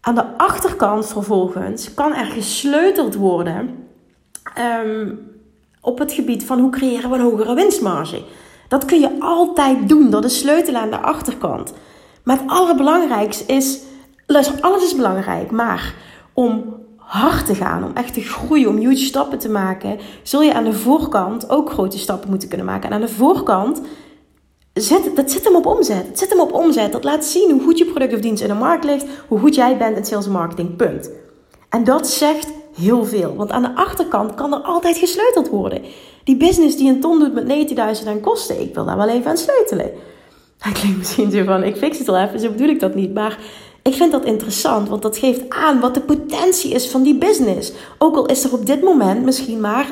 Aan 0.00 0.14
de 0.14 0.38
achterkant 0.38 1.06
vervolgens 1.06 1.94
kan 1.94 2.14
er 2.14 2.24
gesleuteld 2.24 3.14
worden 3.14 3.88
um, 4.84 5.35
op 5.86 5.98
het 5.98 6.12
gebied 6.12 6.44
van 6.44 6.60
hoe 6.60 6.70
creëren 6.70 7.10
we 7.10 7.16
een 7.16 7.22
hogere 7.22 7.54
winstmarge. 7.54 8.22
Dat 8.68 8.84
kun 8.84 9.00
je 9.00 9.16
altijd 9.18 9.88
doen, 9.88 10.10
dat 10.10 10.24
is 10.24 10.38
sleutelen 10.38 10.80
aan 10.80 10.90
de 10.90 11.00
achterkant. 11.00 11.72
Maar 12.24 12.38
het 12.38 12.50
allerbelangrijkste 12.50 13.44
is, 13.52 13.78
luister, 14.26 14.60
alles 14.60 14.84
is 14.84 14.96
belangrijk, 14.96 15.50
maar 15.50 15.94
om 16.32 16.74
hard 16.96 17.46
te 17.46 17.54
gaan, 17.54 17.84
om 17.84 17.90
echt 17.94 18.14
te 18.14 18.20
groeien, 18.20 18.68
om 18.68 18.76
huge 18.76 19.04
stappen 19.04 19.38
te 19.38 19.48
maken, 19.48 19.98
zul 20.22 20.42
je 20.42 20.54
aan 20.54 20.64
de 20.64 20.72
voorkant 20.72 21.50
ook 21.50 21.70
grote 21.70 21.98
stappen 21.98 22.30
moeten 22.30 22.48
kunnen 22.48 22.66
maken. 22.66 22.88
En 22.88 22.94
aan 22.94 23.06
de 23.06 23.08
voorkant 23.08 23.80
zit, 24.72 25.16
dat 25.16 25.30
zit 25.30 25.44
hem 25.44 25.56
op 25.56 25.66
omzet. 25.66 26.06
Het 26.06 26.18
zit 26.18 26.30
hem 26.30 26.40
op 26.40 26.52
omzet. 26.52 26.92
Dat 26.92 27.04
laat 27.04 27.24
zien 27.24 27.50
hoe 27.50 27.62
goed 27.62 27.78
je 27.78 27.84
product 27.84 28.14
of 28.14 28.20
dienst 28.20 28.42
in 28.42 28.48
de 28.48 28.54
markt 28.54 28.84
ligt, 28.84 29.06
hoe 29.28 29.38
goed 29.38 29.54
jij 29.54 29.76
bent 29.76 29.96
in 29.96 30.04
sales 30.04 30.28
marketing. 30.28 30.76
Punt. 30.76 31.10
En 31.68 31.84
dat 31.84 32.08
zegt 32.08 32.48
heel 32.76 33.04
veel. 33.04 33.34
Want 33.36 33.50
aan 33.50 33.62
de 33.62 33.74
achterkant 33.74 34.34
kan 34.34 34.54
er 34.54 34.60
altijd 34.60 34.96
gesleuteld 34.96 35.48
worden. 35.48 35.82
Die 36.24 36.36
business 36.36 36.76
die 36.76 36.88
een 36.88 37.00
ton 37.00 37.18
doet 37.18 37.34
met 37.34 38.00
90.000 38.02 38.08
aan 38.08 38.20
kosten, 38.20 38.60
ik 38.60 38.74
wil 38.74 38.84
daar 38.84 38.96
wel 38.96 39.08
even 39.08 39.30
aan 39.30 39.36
sleutelen. 39.36 39.90
Dat 40.64 40.72
klinkt 40.72 40.98
misschien 40.98 41.30
zo 41.30 41.44
van, 41.44 41.62
ik 41.62 41.76
fix 41.76 41.98
het 41.98 42.08
al 42.08 42.18
even, 42.18 42.40
zo 42.40 42.50
bedoel 42.50 42.68
ik 42.68 42.80
dat 42.80 42.94
niet. 42.94 43.14
Maar 43.14 43.38
ik 43.82 43.94
vind 43.94 44.12
dat 44.12 44.24
interessant, 44.24 44.88
want 44.88 45.02
dat 45.02 45.18
geeft 45.18 45.42
aan 45.48 45.80
wat 45.80 45.94
de 45.94 46.00
potentie 46.00 46.70
is 46.70 46.88
van 46.88 47.02
die 47.02 47.18
business. 47.18 47.72
Ook 47.98 48.16
al 48.16 48.26
is 48.26 48.44
er 48.44 48.52
op 48.52 48.66
dit 48.66 48.82
moment 48.82 49.24
misschien 49.24 49.60
maar 49.60 49.86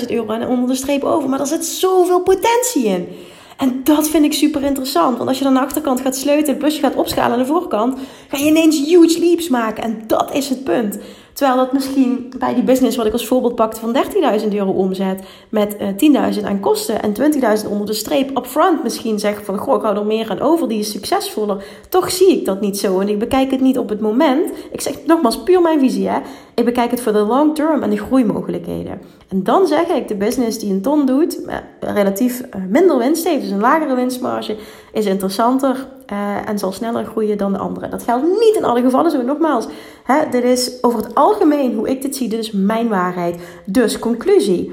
10.000 0.00 0.06
euro 0.06 0.32
aan 0.32 0.46
onder 0.46 0.68
de 0.68 0.74
streep 0.74 1.04
over, 1.04 1.28
maar 1.28 1.40
er 1.40 1.46
zit 1.46 1.64
zoveel 1.64 2.22
potentie 2.22 2.84
in. 2.84 3.08
En 3.56 3.80
dat 3.84 4.08
vind 4.08 4.24
ik 4.24 4.32
super 4.32 4.62
interessant. 4.62 5.16
Want 5.16 5.28
als 5.28 5.38
je 5.38 5.44
dan 5.44 5.54
de 5.54 5.60
achterkant 5.60 6.00
gaat 6.00 6.16
sleutelen, 6.16 6.58
plus 6.58 6.74
je 6.74 6.80
gaat 6.80 6.96
opschalen 6.96 7.32
aan 7.32 7.38
de 7.38 7.46
voorkant, 7.46 7.98
ga 8.28 8.38
je 8.38 8.44
ineens 8.44 8.86
huge 8.86 9.20
leaps 9.20 9.48
maken. 9.48 9.82
En 9.82 10.02
dat 10.06 10.34
is 10.34 10.48
het 10.48 10.64
punt. 10.64 10.98
Terwijl 11.38 11.58
dat 11.58 11.72
misschien 11.72 12.32
bij 12.38 12.54
die 12.54 12.62
business, 12.62 12.96
wat 12.96 13.06
ik 13.06 13.12
als 13.12 13.26
voorbeeld 13.26 13.54
pakte 13.54 13.80
van 13.80 13.96
13.000 14.40 14.48
euro 14.52 14.70
omzet, 14.70 15.22
met 15.48 15.76
uh, 15.80 16.28
eh, 16.28 16.34
10.000 16.36 16.44
aan 16.44 16.60
kosten 16.60 17.02
en 17.02 17.14
20.000 17.62 17.68
onder 17.70 17.86
de 17.86 17.92
streep 17.92 18.36
upfront 18.36 18.82
misschien 18.82 19.18
zegt 19.18 19.44
van, 19.44 19.58
goh, 19.58 19.76
ik 19.76 19.82
hou 19.82 19.96
er 19.96 20.06
meer 20.06 20.30
aan 20.30 20.40
over, 20.40 20.68
die 20.68 20.78
is 20.78 20.90
succesvoller. 20.90 21.64
Toch 21.88 22.10
zie 22.10 22.32
ik 22.32 22.44
dat 22.44 22.60
niet 22.60 22.78
zo 22.78 23.00
en 23.00 23.08
ik 23.08 23.18
bekijk 23.18 23.50
het 23.50 23.60
niet 23.60 23.78
op 23.78 23.88
het 23.88 24.00
moment. 24.00 24.50
Ik 24.72 24.80
zeg 24.80 24.94
nogmaals, 25.06 25.42
puur 25.42 25.62
mijn 25.62 25.80
visie, 25.80 26.08
hè. 26.08 26.18
Ik 26.58 26.64
bekijk 26.64 26.90
het 26.90 27.00
voor 27.00 27.12
de 27.12 27.18
long 27.18 27.54
term 27.54 27.82
en 27.82 27.90
de 27.90 27.96
groeimogelijkheden. 27.96 29.00
En 29.28 29.44
dan 29.44 29.66
zeg 29.66 29.88
ik, 29.88 30.08
de 30.08 30.16
business 30.16 30.58
die 30.58 30.72
een 30.72 30.82
ton 30.82 31.06
doet, 31.06 31.40
uh, 31.46 31.54
relatief 31.80 32.40
uh, 32.40 32.62
minder 32.68 32.98
winst 32.98 33.24
heeft, 33.24 33.42
dus 33.42 33.50
een 33.50 33.60
lagere 33.60 33.94
winstmarge, 33.94 34.56
is 34.92 35.06
interessanter 35.06 35.86
uh, 36.12 36.48
en 36.48 36.58
zal 36.58 36.72
sneller 36.72 37.04
groeien 37.04 37.38
dan 37.38 37.52
de 37.52 37.58
andere. 37.58 37.88
Dat 37.88 38.02
geldt 38.02 38.26
niet 38.26 38.54
in 38.56 38.64
alle 38.64 38.80
gevallen 38.80 39.10
zo. 39.10 39.22
Nogmaals, 39.22 39.66
hè, 40.04 40.28
dit 40.30 40.44
is 40.44 40.82
over 40.82 40.98
het 41.02 41.14
algemeen 41.14 41.74
hoe 41.74 41.88
ik 41.88 42.02
dit 42.02 42.16
zie. 42.16 42.28
Dit 42.28 42.38
is 42.38 42.52
mijn 42.52 42.88
waarheid. 42.88 43.40
Dus 43.66 43.98
conclusie. 43.98 44.72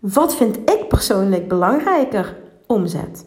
Wat 0.00 0.34
vind 0.36 0.56
ik 0.56 0.84
persoonlijk 0.88 1.48
belangrijker? 1.48 2.36
Omzet. 2.66 3.26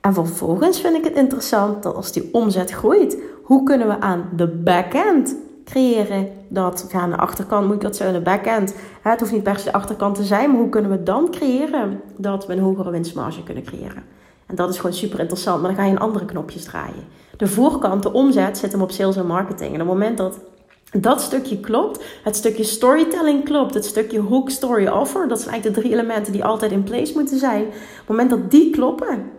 En 0.00 0.14
vervolgens 0.14 0.80
vind 0.80 0.96
ik 0.96 1.04
het 1.04 1.14
interessant 1.14 1.82
dat 1.82 1.94
als 1.94 2.12
die 2.12 2.28
omzet 2.32 2.70
groeit, 2.70 3.18
hoe 3.42 3.62
kunnen 3.62 3.88
we 3.88 4.00
aan 4.00 4.28
de 4.36 4.48
backend 4.48 5.36
creëren 5.64 6.28
dat, 6.48 6.88
ja, 6.92 7.00
aan 7.00 7.10
de 7.10 7.16
achterkant 7.16 7.66
moet 7.66 7.74
ik 7.74 7.80
dat 7.80 7.96
zo, 7.96 8.12
de 8.12 8.20
backend. 8.20 8.74
Het 9.02 9.20
hoeft 9.20 9.32
niet 9.32 9.42
per 9.42 9.58
se 9.58 9.64
de 9.64 9.72
achterkant 9.72 10.14
te 10.14 10.24
zijn, 10.24 10.50
maar 10.50 10.60
hoe 10.60 10.68
kunnen 10.68 10.90
we 10.90 11.02
dan 11.02 11.30
creëren 11.30 12.00
dat 12.16 12.46
we 12.46 12.52
een 12.52 12.60
hogere 12.60 12.90
winstmarge 12.90 13.42
kunnen 13.42 13.64
creëren? 13.64 14.02
En 14.46 14.54
dat 14.54 14.70
is 14.70 14.76
gewoon 14.76 14.96
super 14.96 15.20
interessant. 15.20 15.60
Maar 15.60 15.70
dan 15.70 15.78
ga 15.78 15.86
je 15.86 15.92
in 15.92 15.98
andere 15.98 16.24
knopjes 16.24 16.64
draaien. 16.64 17.04
De 17.36 17.46
voorkant, 17.46 18.02
de 18.02 18.12
omzet, 18.12 18.58
zit 18.58 18.72
hem 18.72 18.82
op 18.82 18.90
sales 18.90 19.16
en 19.16 19.26
marketing. 19.26 19.74
En 19.74 19.80
op 19.80 19.88
het 19.88 19.96
moment 19.98 20.18
dat 20.18 20.38
dat 21.00 21.20
stukje 21.20 21.60
klopt, 21.60 22.04
het 22.22 22.36
stukje 22.36 22.64
storytelling 22.64 23.44
klopt, 23.44 23.74
het 23.74 23.84
stukje 23.84 24.20
hook, 24.20 24.50
story, 24.50 24.86
offer, 24.86 25.28
dat 25.28 25.40
zijn 25.40 25.50
eigenlijk 25.50 25.76
de 25.76 25.82
drie 25.82 25.98
elementen 25.98 26.32
die 26.32 26.44
altijd 26.44 26.72
in 26.72 26.82
place 26.82 27.12
moeten 27.14 27.38
zijn. 27.38 27.62
Op 27.62 27.72
het 27.98 28.08
moment 28.08 28.30
dat 28.30 28.50
die 28.50 28.70
kloppen, 28.70 29.30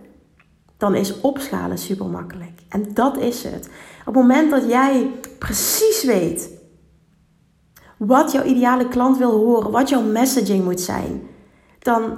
dan 0.85 0.95
is 0.95 1.21
opschalen 1.21 1.77
super 1.77 2.05
makkelijk. 2.05 2.59
En 2.69 2.93
dat 2.93 3.17
is 3.17 3.43
het. 3.43 3.69
Op 3.99 4.13
het 4.13 4.15
moment 4.15 4.51
dat 4.51 4.69
jij 4.69 5.11
precies 5.39 6.03
weet 6.03 6.49
wat 7.97 8.31
jouw 8.31 8.43
ideale 8.43 8.87
klant 8.87 9.17
wil 9.17 9.31
horen, 9.31 9.71
wat 9.71 9.89
jouw 9.89 10.01
messaging 10.01 10.63
moet 10.63 10.81
zijn, 10.81 11.21
dan 11.79 12.17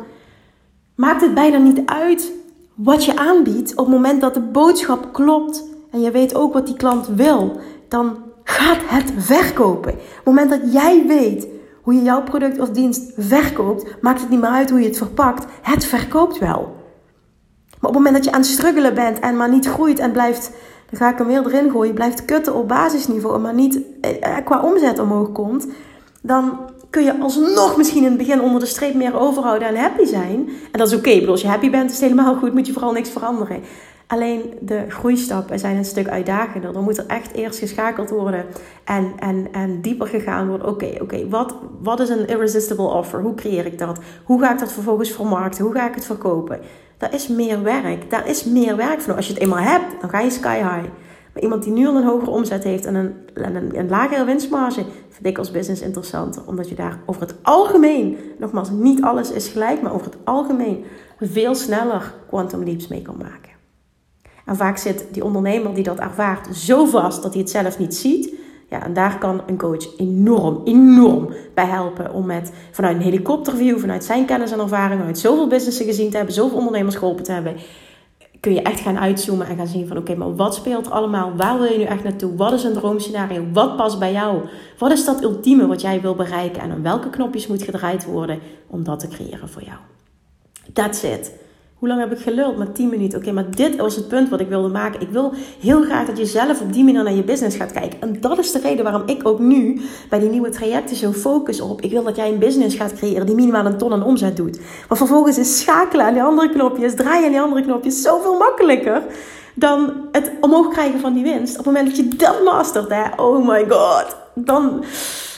maakt 0.96 1.22
het 1.22 1.34
bijna 1.34 1.58
niet 1.58 1.82
uit 1.86 2.32
wat 2.76 3.06
je 3.06 3.18
aanbiedt. 3.18 3.72
Op 3.72 3.86
het 3.86 3.96
moment 3.96 4.22
dat 4.22 4.34
de 4.34 4.40
boodschap 4.40 5.14
klopt 5.14 5.64
en 5.92 6.02
je 6.02 6.12
weet 6.12 6.36
ook 6.36 6.54
wat 6.54 6.66
die 6.66 6.76
klant 6.76 7.08
wil, 7.08 7.60
dan 7.88 8.18
gaat 8.44 8.82
het 8.86 9.14
verkopen. 9.18 9.94
Op 9.94 10.00
het 10.16 10.26
moment 10.26 10.50
dat 10.50 10.74
jij 10.74 11.04
weet 11.08 11.48
hoe 11.82 11.94
je 11.94 12.02
jouw 12.02 12.24
product 12.24 12.60
of 12.60 12.70
dienst 12.70 13.12
verkoopt, 13.18 14.02
maakt 14.02 14.22
het 14.22 14.30
niet 14.30 14.42
meer 14.42 14.50
uit 14.50 14.70
hoe 14.70 14.80
je 14.80 14.88
het 14.88 14.98
verpakt. 14.98 15.46
Het 15.62 15.86
verkoopt 15.86 16.38
wel. 16.38 16.77
Maar 17.80 17.90
op 17.90 17.96
het 17.96 18.04
moment 18.04 18.16
dat 18.16 18.26
je 18.26 18.32
aan 18.32 18.42
het 18.42 18.50
struggelen 18.50 18.94
bent 18.94 19.20
en 19.20 19.38
maar 19.38 19.50
niet 19.50 19.68
groeit 19.68 20.00
en 20.00 20.12
blijft, 20.12 20.52
dan 20.90 21.00
ga 21.00 21.12
ik 21.12 21.18
hem 21.18 21.28
weer 21.28 21.46
erin 21.46 21.72
gooien, 21.72 21.94
blijft 21.94 22.26
kutten 22.26 22.56
op 22.56 22.68
basisniveau, 22.68 23.40
maar 23.40 23.54
niet 23.54 23.80
eh, 24.02 24.36
qua 24.46 24.62
omzet 24.62 25.00
omhoog 25.00 25.32
komt, 25.32 25.68
dan 26.22 26.60
kun 26.90 27.04
je 27.04 27.20
alsnog 27.20 27.78
misschien 27.78 28.04
in 28.04 28.10
het 28.10 28.18
begin 28.18 28.42
onder 28.42 28.60
de 28.60 28.66
streep 28.66 28.94
meer 28.94 29.20
overhouden 29.20 29.68
en 29.68 29.76
happy 29.76 30.06
zijn. 30.06 30.50
En 30.72 30.80
dat 30.80 30.88
is 30.88 30.94
oké. 30.98 31.10
Okay. 31.10 31.28
Als 31.28 31.42
je 31.42 31.48
happy 31.48 31.70
bent, 31.70 31.92
is 31.92 32.00
het 32.00 32.10
helemaal 32.10 32.36
goed. 32.36 32.54
Moet 32.54 32.68
je 32.68 32.74
vooral 32.74 32.92
niks 32.92 33.10
veranderen. 33.10 33.62
Alleen 34.08 34.54
de 34.62 34.86
groeistappen 34.88 35.60
zijn 35.60 35.78
een 35.78 35.86
stuk 35.86 36.08
uitdagender. 36.08 36.74
Dan 36.74 36.84
moet 36.84 36.98
er 36.98 37.06
echt 37.08 37.34
eerst 37.34 37.60
geschakeld 37.60 38.10
worden 38.10 38.46
en, 38.84 39.12
en, 39.20 39.48
en 39.52 39.82
dieper 39.82 40.08
gegaan 40.08 40.48
worden. 40.48 40.68
Oké, 40.68 40.98
oké, 41.02 41.30
wat, 41.30 41.56
wat 41.82 42.00
is 42.00 42.10
een 42.10 42.28
irresistible 42.28 42.88
offer? 42.88 43.22
Hoe 43.22 43.36
creëer 43.36 43.66
ik 43.66 43.78
dat? 43.78 44.00
Hoe 44.24 44.42
ga 44.42 44.52
ik 44.52 44.60
dat 44.60 44.74
vervolgens 44.74 45.12
vermarkten? 45.12 45.64
Hoe 45.64 45.74
ga 45.74 45.88
ik 45.88 45.96
het 45.96 46.06
verkopen? 46.06 46.60
Dat 46.98 47.14
is 47.14 47.28
meer 47.28 47.64
werk. 47.64 48.10
Daar 48.10 48.28
is 48.28 48.44
meer 48.44 48.76
werk 48.76 49.02
voor. 49.02 49.16
Als 49.16 49.28
je 49.28 49.34
het 49.34 49.42
eenmaal 49.42 49.58
hebt, 49.58 50.02
dan 50.02 50.10
ga 50.10 50.20
je 50.20 50.30
sky 50.30 50.56
high. 50.56 50.90
Maar 51.34 51.44
iemand 51.44 51.64
die 51.64 51.74
nu 51.74 51.88
al 51.88 51.96
een 51.96 52.04
hogere 52.04 52.32
omzet 52.32 52.64
heeft 52.64 52.86
en 52.86 52.96
een, 52.96 53.16
een, 53.34 53.80
een 53.80 53.90
lagere 53.90 54.24
winstmarge, 54.24 54.86
vind 55.10 55.26
ik 55.26 55.38
als 55.38 55.52
business 55.52 55.82
interessanter. 55.82 56.42
Omdat 56.46 56.70
je 56.70 56.76
daar 56.76 57.00
over 57.06 57.22
het 57.22 57.36
algemeen, 57.42 58.18
nogmaals, 58.40 58.70
niet 58.70 59.02
alles 59.02 59.32
is 59.32 59.48
gelijk, 59.48 59.82
maar 59.82 59.94
over 59.94 60.06
het 60.06 60.18
algemeen 60.24 60.86
veel 61.20 61.56
sneller 61.56 62.14
quantum 62.28 62.64
leaps 62.64 62.88
mee 62.88 63.02
kan 63.02 63.18
maken. 63.18 63.52
En 64.46 64.56
vaak 64.56 64.78
zit 64.78 65.06
die 65.12 65.24
ondernemer 65.24 65.74
die 65.74 65.84
dat 65.84 66.00
ervaart 66.00 66.56
zo 66.56 66.86
vast 66.86 67.24
dat 67.24 67.34
hij 67.34 67.42
het 67.42 67.52
zelf 67.52 67.80
niet 67.80 67.96
ziet. 67.96 68.34
Ja, 68.70 68.84
en 68.84 68.94
daar 68.94 69.18
kan 69.18 69.42
een 69.46 69.58
coach 69.58 69.98
enorm, 69.98 70.62
enorm 70.64 71.30
bij 71.54 71.66
helpen 71.66 72.14
om 72.14 72.26
met 72.26 72.54
vanuit 72.72 72.96
een 72.96 73.02
helikopterview, 73.02 73.80
vanuit 73.80 74.04
zijn 74.04 74.26
kennis 74.26 74.52
en 74.52 74.60
ervaring, 74.60 75.00
vanuit 75.00 75.20
zoveel 75.20 75.48
businessen 75.48 75.86
gezien 75.86 76.10
te 76.10 76.18
hebben, 76.18 76.36
zoveel 76.36 76.58
ondernemers 76.58 76.96
geholpen 76.96 77.24
te 77.24 77.32
hebben, 77.32 77.56
kun 78.40 78.54
je 78.54 78.62
echt 78.62 78.80
gaan 78.80 79.00
uitzoomen 79.00 79.48
en 79.48 79.58
gaan 79.58 79.68
zien 79.68 79.88
van 79.88 79.98
oké, 79.98 80.16
maar 80.16 80.36
wat 80.36 80.56
speelt 80.56 80.86
er 80.86 80.92
allemaal? 80.92 81.36
Waar 81.36 81.60
wil 81.60 81.72
je 81.72 81.78
nu 81.78 81.84
echt 81.84 82.04
naartoe? 82.04 82.36
Wat 82.36 82.54
is 82.54 82.64
een 82.64 82.74
droomscenario? 82.74 83.46
Wat 83.54 83.76
past 83.76 84.00
bij 84.00 84.12
jou? 84.12 84.42
Wat 84.78 84.92
is 84.92 85.06
dat 85.06 85.24
ultieme 85.24 85.68
wat 85.68 85.82
jij 85.82 86.02
wil 86.02 86.16
bereiken? 86.16 86.62
En 86.62 86.72
aan 86.72 86.84
welke 86.84 87.10
knopjes 87.10 87.48
moet 87.48 87.64
gedraaid 87.64 88.06
worden 88.06 88.40
om 88.68 88.84
dat 88.84 89.00
te 89.00 89.08
creëren 89.08 89.50
voor 89.50 89.64
jou? 89.64 89.78
That's 90.74 91.04
it. 91.04 91.32
Hoe 91.78 91.88
lang 91.88 92.00
heb 92.00 92.12
ik 92.12 92.20
geluld? 92.20 92.58
Maar 92.58 92.72
10 92.72 92.90
minuten. 92.90 93.20
Oké, 93.20 93.32
maar 93.32 93.52
dit 93.52 93.76
was 93.76 93.96
het 93.96 94.08
punt 94.08 94.30
wat 94.30 94.40
ik 94.40 94.48
wilde 94.48 94.68
maken. 94.68 95.02
Ik 95.02 95.10
wil 95.10 95.34
heel 95.60 95.84
graag 95.84 96.08
dat 96.08 96.18
je 96.18 96.26
zelf 96.26 96.62
op 96.62 96.74
die 96.74 96.84
manier 96.84 97.04
naar 97.04 97.14
je 97.14 97.24
business 97.24 97.58
gaat 97.58 97.72
kijken. 97.72 98.02
En 98.02 98.22
dat 98.22 98.38
is 98.38 98.52
de 98.52 98.60
reden 98.60 98.84
waarom 98.84 99.04
ik 99.06 99.28
ook 99.28 99.40
nu 99.40 99.82
bij 100.10 100.20
die 100.20 100.30
nieuwe 100.30 100.50
trajecten 100.50 100.96
zo 100.96 101.12
focus 101.12 101.62
op. 101.62 101.82
Ik 101.82 101.92
wil 101.92 102.04
dat 102.04 102.16
jij 102.16 102.30
een 102.30 102.40
business 102.40 102.76
gaat 102.76 102.94
creëren 102.94 103.26
die 103.26 103.36
minimaal 103.36 103.66
een 103.66 103.78
ton 103.78 103.94
aan 103.94 104.04
omzet 104.04 104.38
doet. 104.38 104.60
Maar 104.88 104.98
vervolgens 104.98 105.38
is 105.38 105.60
schakelen 105.60 106.06
aan 106.06 106.14
die 106.14 106.24
andere 106.24 106.50
knopjes, 106.50 106.96
draaien 106.96 107.26
aan 107.26 107.32
die 107.32 107.42
andere 107.42 107.62
knopjes 107.62 108.02
zoveel 108.02 108.38
makkelijker 108.38 109.02
dan 109.54 109.94
het 110.12 110.32
omhoog 110.42 110.68
krijgen 110.68 111.00
van 111.00 111.14
die 111.14 111.24
winst. 111.24 111.60
Op 111.60 111.66
het 111.66 111.74
moment 111.74 111.86
dat 111.86 111.98
je 111.98 112.08
dat 112.08 112.44
mastert, 112.44 112.90
hè, 112.90 113.04
oh 113.16 113.48
my 113.48 113.66
god, 113.70 114.16
dan. 114.34 114.84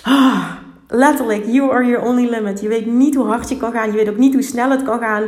Ah, 0.04 0.52
letterlijk, 0.88 1.46
you 1.46 1.72
are 1.72 1.86
your 1.86 2.06
only 2.06 2.30
limit. 2.30 2.62
Je 2.62 2.68
weet 2.68 2.86
niet 2.86 3.16
hoe 3.16 3.26
hard 3.26 3.50
je 3.50 3.58
kan 3.58 3.72
gaan. 3.72 3.92
Je 3.92 3.98
weet 3.98 4.10
ook 4.10 4.18
niet 4.18 4.34
hoe 4.34 4.44
snel 4.44 4.70
het 4.70 4.84
kan 4.84 5.00
gaan 5.00 5.24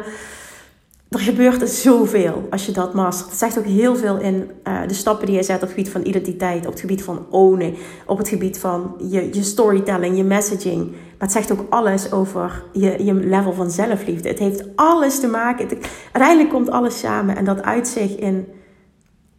er 1.12 1.20
gebeurt 1.20 1.70
zoveel 1.70 2.48
als 2.50 2.66
je 2.66 2.72
dat 2.72 2.94
mastert. 2.94 3.30
Het 3.30 3.40
zegt 3.40 3.58
ook 3.58 3.66
heel 3.66 3.96
veel 3.96 4.18
in 4.18 4.52
uh, 4.68 4.82
de 4.88 4.94
stappen 4.94 5.26
die 5.26 5.36
je 5.36 5.44
zet 5.44 5.56
op 5.56 5.62
het 5.62 5.70
gebied 5.70 5.90
van 5.90 6.06
identiteit, 6.06 6.66
op 6.66 6.72
het 6.72 6.80
gebied 6.80 7.04
van 7.04 7.26
ownen, 7.30 7.76
op 8.06 8.18
het 8.18 8.30
gebied 8.30 8.60
van 8.60 8.96
je, 8.98 9.34
je 9.34 9.44
storytelling, 9.44 10.18
je 10.18 10.24
messaging. 10.24 10.92
Maar 10.92 11.30
het 11.30 11.32
zegt 11.32 11.52
ook 11.52 11.66
alles 11.70 12.12
over 12.12 12.64
je, 12.72 13.04
je 13.04 13.14
level 13.14 13.54
van 13.54 13.72
zelfliefde. 13.72 14.30
Het 14.30 14.40
heeft 14.40 14.64
alles 14.76 15.20
te 15.20 15.28
maken. 15.28 15.68
Het, 15.68 15.90
uiteindelijk 16.12 16.54
komt 16.54 16.70
alles 16.70 17.00
samen 17.00 17.36
en 17.36 17.46
dat 17.46 17.62
uit 17.62 17.88
zich 17.88 18.16
in 18.16 18.48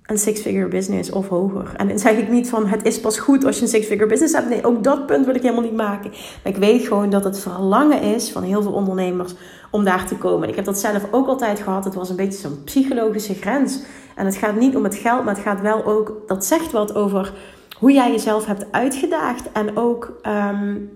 een 0.03 0.19
six-figure 0.19 0.69
business 0.69 1.11
of 1.11 1.29
hoger. 1.29 1.73
En 1.77 1.89
dan 1.89 1.99
zeg 1.99 2.17
ik 2.17 2.29
niet 2.29 2.49
van 2.49 2.67
het 2.67 2.85
is 2.85 3.01
pas 3.01 3.19
goed 3.19 3.45
als 3.45 3.57
je 3.57 3.63
een 3.63 3.69
six-figure 3.69 4.09
business 4.09 4.35
hebt. 4.35 4.49
Nee, 4.49 4.65
ook 4.65 4.85
dat 4.85 5.07
punt 5.07 5.27
wil 5.27 5.35
ik 5.35 5.43
helemaal 5.43 5.63
niet 5.63 5.77
maken. 5.77 6.11
Maar 6.11 6.53
ik 6.53 6.57
weet 6.57 6.87
gewoon 6.87 7.11
dat 7.11 7.25
het 7.25 7.39
verlangen 7.39 8.03
is 8.03 8.31
van 8.31 8.43
heel 8.43 8.63
veel 8.63 8.73
ondernemers 8.73 9.35
om 9.71 9.85
daar 9.85 10.07
te 10.07 10.17
komen. 10.17 10.49
Ik 10.49 10.57
heb 10.57 10.65
dat 10.65 10.79
zelf 10.79 11.07
ook 11.11 11.27
altijd 11.27 11.61
gehad. 11.61 11.85
Het 11.85 11.95
was 11.95 12.11
een 12.11 12.17
beetje 12.17 12.41
zo'n 12.41 12.65
psychologische 12.65 13.35
grens. 13.35 13.83
En 14.17 14.27
het 14.27 14.37
gaat 14.37 14.57
niet 14.57 14.77
om 14.77 14.85
het 14.85 14.95
geld, 14.95 15.25
maar 15.25 15.35
het 15.35 15.43
gaat 15.43 15.61
wel 15.61 15.85
ook, 15.85 16.23
dat 16.27 16.45
zegt 16.45 16.73
wat 16.73 16.95
over 16.95 17.33
hoe 17.79 17.93
jij 17.93 18.11
jezelf 18.11 18.47
hebt 18.47 18.73
uitgedaagd. 18.73 19.53
En 19.53 19.77
ook 19.77 20.21
um, 20.27 20.91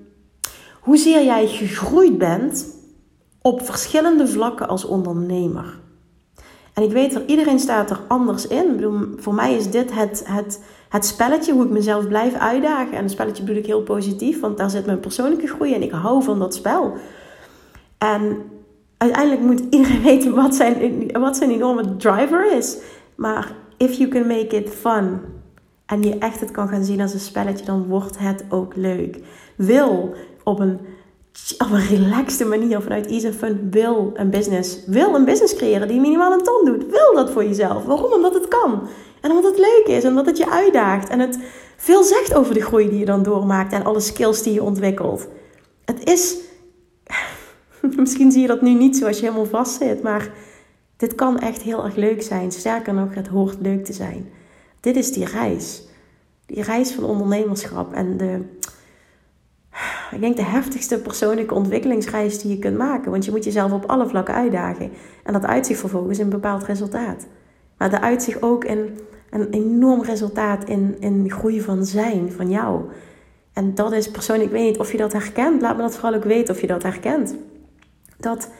hoezeer 0.80 1.24
jij 1.24 1.46
gegroeid 1.46 2.18
bent 2.18 2.66
op 3.42 3.66
verschillende 3.66 4.26
vlakken 4.26 4.68
als 4.68 4.84
ondernemer. 4.84 5.78
En 6.76 6.82
ik 6.82 6.92
weet 6.92 7.14
er, 7.14 7.26
iedereen 7.26 7.58
staat 7.58 7.90
er 7.90 8.00
anders 8.06 8.46
in. 8.46 8.70
Ik 8.70 8.76
bedoel, 8.76 9.00
voor 9.16 9.34
mij 9.34 9.54
is 9.54 9.70
dit 9.70 9.94
het, 9.94 10.22
het, 10.26 10.62
het 10.88 11.06
spelletje, 11.06 11.52
hoe 11.52 11.64
ik 11.64 11.70
mezelf 11.70 12.08
blijf 12.08 12.34
uitdagen. 12.34 12.92
En 12.92 13.02
het 13.02 13.10
spelletje 13.10 13.42
bedoel 13.42 13.58
ik 13.58 13.66
heel 13.66 13.82
positief, 13.82 14.40
want 14.40 14.58
daar 14.58 14.70
zit 14.70 14.86
mijn 14.86 15.00
persoonlijke 15.00 15.46
groei 15.46 15.74
en 15.74 15.82
ik 15.82 15.90
hou 15.90 16.22
van 16.22 16.38
dat 16.38 16.54
spel. 16.54 16.96
En 17.98 18.42
uiteindelijk 18.96 19.42
moet 19.42 19.62
iedereen 19.70 20.02
weten 20.12 20.34
wat 20.34 20.54
zijn, 20.54 21.10
wat 21.12 21.36
zijn 21.36 21.50
enorme 21.50 21.96
driver 21.96 22.56
is. 22.56 22.76
Maar 23.14 23.52
if 23.76 23.92
you 23.92 24.10
can 24.10 24.26
make 24.26 24.56
it 24.56 24.70
fun 24.70 25.20
en 25.86 26.02
je 26.02 26.18
echt 26.18 26.40
het 26.40 26.50
kan 26.50 26.68
gaan 26.68 26.84
zien 26.84 27.00
als 27.00 27.12
een 27.12 27.20
spelletje, 27.20 27.64
dan 27.64 27.86
wordt 27.86 28.18
het 28.18 28.44
ook 28.48 28.74
leuk. 28.74 29.20
Wil 29.56 30.14
op 30.44 30.58
een, 30.58 30.78
op 31.58 31.70
een 31.70 31.86
relaxte 31.86 32.44
manier 32.44 32.80
vanuit 32.80 33.06
ease 33.06 33.32
fun, 33.32 33.68
wil 33.70 34.10
een 34.14 34.30
business, 34.30 34.78
wil 34.86 35.14
een 35.14 35.24
business 35.24 35.54
creëren 35.54 35.88
die 35.88 36.00
minimaal 36.00 36.32
een 36.32 36.42
ton 36.42 36.64
doet. 36.64 36.90
Wil 36.90 37.14
dat 37.14 37.30
voor 37.30 37.44
jezelf. 37.44 37.84
Waarom? 37.84 38.12
Omdat 38.12 38.34
het 38.34 38.48
kan. 38.48 38.88
En 39.20 39.30
omdat 39.30 39.44
het 39.44 39.58
leuk 39.58 39.96
is 39.96 40.02
en 40.02 40.10
omdat 40.10 40.26
het 40.26 40.38
je 40.38 40.50
uitdaagt. 40.50 41.08
En 41.08 41.20
het 41.20 41.38
veel 41.76 42.02
zegt 42.02 42.34
over 42.34 42.54
de 42.54 42.62
groei 42.62 42.88
die 42.88 42.98
je 42.98 43.04
dan 43.04 43.22
doormaakt 43.22 43.72
en 43.72 43.84
alle 43.84 44.00
skills 44.00 44.42
die 44.42 44.52
je 44.52 44.62
ontwikkelt. 44.62 45.28
Het 45.84 46.08
is 46.10 46.36
Misschien 47.96 48.32
zie 48.32 48.40
je 48.40 48.46
dat 48.46 48.62
nu 48.62 48.74
niet 48.74 48.96
zo 48.96 49.06
als 49.06 49.18
je 49.18 49.24
helemaal 49.24 49.46
vast 49.46 49.78
zit, 49.78 50.02
maar 50.02 50.30
dit 50.96 51.14
kan 51.14 51.38
echt 51.38 51.62
heel 51.62 51.84
erg 51.84 51.94
leuk 51.94 52.22
zijn. 52.22 52.52
Sterker 52.52 52.94
nog, 52.94 53.14
het 53.14 53.28
hoort 53.28 53.56
leuk 53.60 53.84
te 53.84 53.92
zijn. 53.92 54.32
Dit 54.80 54.96
is 54.96 55.12
die 55.12 55.24
reis. 55.24 55.82
Die 56.46 56.62
reis 56.62 56.92
van 56.92 57.04
ondernemerschap 57.04 57.92
en 57.92 58.16
de, 58.16 58.40
ik 60.16 60.22
denk 60.22 60.36
de 60.36 60.42
heftigste 60.42 60.98
persoonlijke 60.98 61.54
ontwikkelingsreis 61.54 62.38
die 62.38 62.50
je 62.50 62.58
kunt 62.58 62.76
maken. 62.76 63.10
Want 63.10 63.24
je 63.24 63.30
moet 63.30 63.44
jezelf 63.44 63.72
op 63.72 63.84
alle 63.84 64.08
vlakken 64.08 64.34
uitdagen. 64.34 64.90
En 65.22 65.32
dat 65.32 65.44
uitzicht 65.44 65.80
vervolgens 65.80 66.18
in 66.18 66.24
een 66.24 66.30
bepaald 66.30 66.64
resultaat. 66.64 67.26
Maar 67.78 67.90
dat 67.90 68.00
uitzicht 68.00 68.42
ook 68.42 68.64
in 68.64 68.98
een 69.30 69.50
enorm 69.50 70.02
resultaat 70.02 70.68
in, 70.68 70.96
in 71.00 71.30
groei 71.30 71.60
van 71.60 71.84
zijn, 71.84 72.32
van 72.32 72.50
jou. 72.50 72.82
En 73.52 73.74
dat 73.74 73.92
is 73.92 74.10
persoonlijk, 74.10 74.50
ik 74.50 74.56
weet 74.56 74.66
niet 74.66 74.78
of 74.78 74.92
je 74.92 74.98
dat 74.98 75.12
herkent. 75.12 75.60
Laat 75.60 75.76
me 75.76 75.82
dat 75.82 75.94
vooral 75.94 76.14
ook 76.14 76.24
weten 76.24 76.54
of 76.54 76.60
je 76.60 76.66
dat 76.66 76.82
herkent 76.82 77.36
dat 78.16 78.50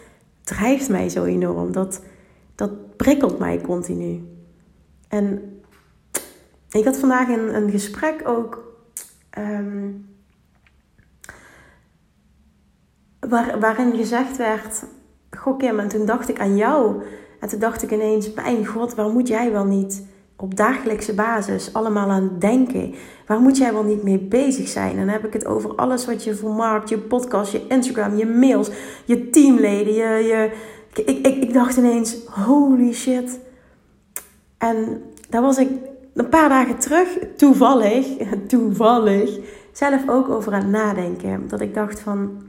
drijft 0.43 0.89
mij 0.89 1.09
zo 1.09 1.25
enorm. 1.25 1.73
Dat, 1.73 2.03
dat 2.55 2.97
prikkelt 2.97 3.39
mij 3.39 3.61
continu. 3.61 4.23
En 5.09 5.61
ik 6.71 6.85
had 6.85 6.99
vandaag 6.99 7.29
een, 7.29 7.55
een 7.55 7.71
gesprek 7.71 8.29
ook. 8.29 8.75
Um, 9.39 10.16
waar, 13.29 13.61
waarin 13.61 13.97
gezegd 13.97 14.37
werd: 14.37 14.85
Goh, 15.31 15.59
Kim, 15.59 15.79
en 15.79 15.89
toen 15.89 16.07
dacht 16.07 16.29
ik 16.29 16.41
aan 16.41 16.57
jou. 16.57 17.03
En 17.41 17.49
toen 17.49 17.59
dacht 17.59 17.83
ik 17.83 17.91
ineens: 17.91 18.33
Mijn 18.33 18.67
god, 18.67 18.95
waar 18.95 19.09
moet 19.09 19.29
jij 19.29 19.53
wel 19.53 19.65
niet 19.65 20.07
op 20.37 20.57
dagelijkse 20.57 21.15
basis 21.15 21.73
allemaal 21.73 22.11
aan 22.11 22.37
denken? 22.39 22.95
Waar 23.27 23.41
moet 23.41 23.57
jij 23.57 23.73
wel 23.73 23.85
niet 23.85 24.03
mee 24.03 24.19
bezig 24.19 24.69
zijn? 24.69 24.91
En 24.91 24.97
dan 24.97 25.09
heb 25.09 25.25
ik 25.25 25.33
het 25.33 25.47
over 25.47 25.75
alles 25.75 26.07
wat 26.07 26.25
je 26.25 26.35
vermarkt, 26.35 26.89
je 26.89 26.99
podcast, 26.99 27.53
je 27.53 27.67
Instagram, 27.69 28.17
je 28.17 28.27
mails, 28.27 28.71
je 29.05 29.31
teamleden. 29.31 29.95
Je, 29.95 30.25
je... 30.25 30.51
Ik, 30.95 31.27
ik, 31.27 31.43
ik 31.43 31.53
dacht 31.53 31.77
ineens, 31.77 32.17
holy 32.27 32.93
shit. 32.93 33.39
En 34.59 35.03
daar 35.29 35.43
was 35.43 35.59
ik 35.59 35.69
een 36.15 36.29
paar 36.29 36.49
dagen 36.49 36.79
terug, 36.79 37.09
toevallig, 37.37 38.07
toevallig, 38.49 39.39
zelf 39.73 40.09
ook 40.09 40.29
over 40.29 40.53
aan 40.53 40.61
het 40.61 40.71
nadenken. 40.71 41.49
Dat 41.49 41.61
ik 41.61 41.75
dacht 41.75 42.01
van, 42.01 42.43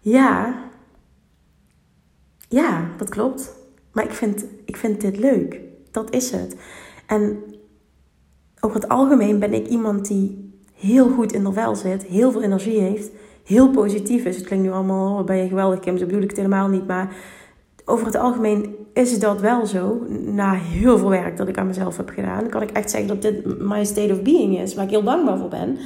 ja, 0.00 0.54
ja, 2.48 2.88
dat 2.96 3.08
klopt. 3.08 3.56
Maar 3.92 4.04
ik 4.04 4.12
vind, 4.12 4.44
ik 4.64 4.76
vind 4.76 5.00
dit 5.00 5.18
leuk. 5.18 5.60
Dat 5.90 6.14
is 6.14 6.30
het. 6.30 6.56
En 7.06 7.42
over 8.60 8.80
het 8.80 8.88
algemeen 8.88 9.38
ben 9.38 9.54
ik 9.54 9.66
iemand 9.66 10.06
die 10.06 10.52
heel 10.74 11.08
goed 11.10 11.32
in 11.32 11.44
de 11.44 11.52
vel 11.52 11.76
zit, 11.76 12.02
heel 12.02 12.32
veel 12.32 12.42
energie 12.42 12.80
heeft, 12.80 13.10
heel 13.44 13.70
positief 13.70 14.24
is. 14.24 14.36
Het 14.36 14.46
klinkt 14.46 14.64
nu 14.64 14.72
allemaal, 14.72 15.18
oh, 15.18 15.24
ben 15.24 15.36
je 15.36 15.48
geweldig 15.48 15.80
Kim, 15.80 15.98
bedoel 15.98 16.22
ik 16.22 16.28
het 16.28 16.36
helemaal 16.36 16.68
niet. 16.68 16.86
Maar 16.86 17.16
over 17.84 18.06
het 18.06 18.16
algemeen 18.16 18.76
is 18.92 19.18
dat 19.18 19.40
wel 19.40 19.66
zo. 19.66 20.06
Na 20.24 20.52
heel 20.52 20.98
veel 20.98 21.08
werk 21.08 21.36
dat 21.36 21.48
ik 21.48 21.58
aan 21.58 21.66
mezelf 21.66 21.96
heb 21.96 22.08
gedaan, 22.08 22.48
kan 22.48 22.62
ik 22.62 22.70
echt 22.70 22.90
zeggen 22.90 23.08
dat 23.08 23.22
dit 23.22 23.60
my 23.60 23.84
state 23.84 24.12
of 24.12 24.22
being 24.22 24.58
is, 24.58 24.74
waar 24.74 24.84
ik 24.84 24.90
heel 24.90 25.02
dankbaar 25.02 25.38
voor 25.38 25.48
ben. 25.48 25.78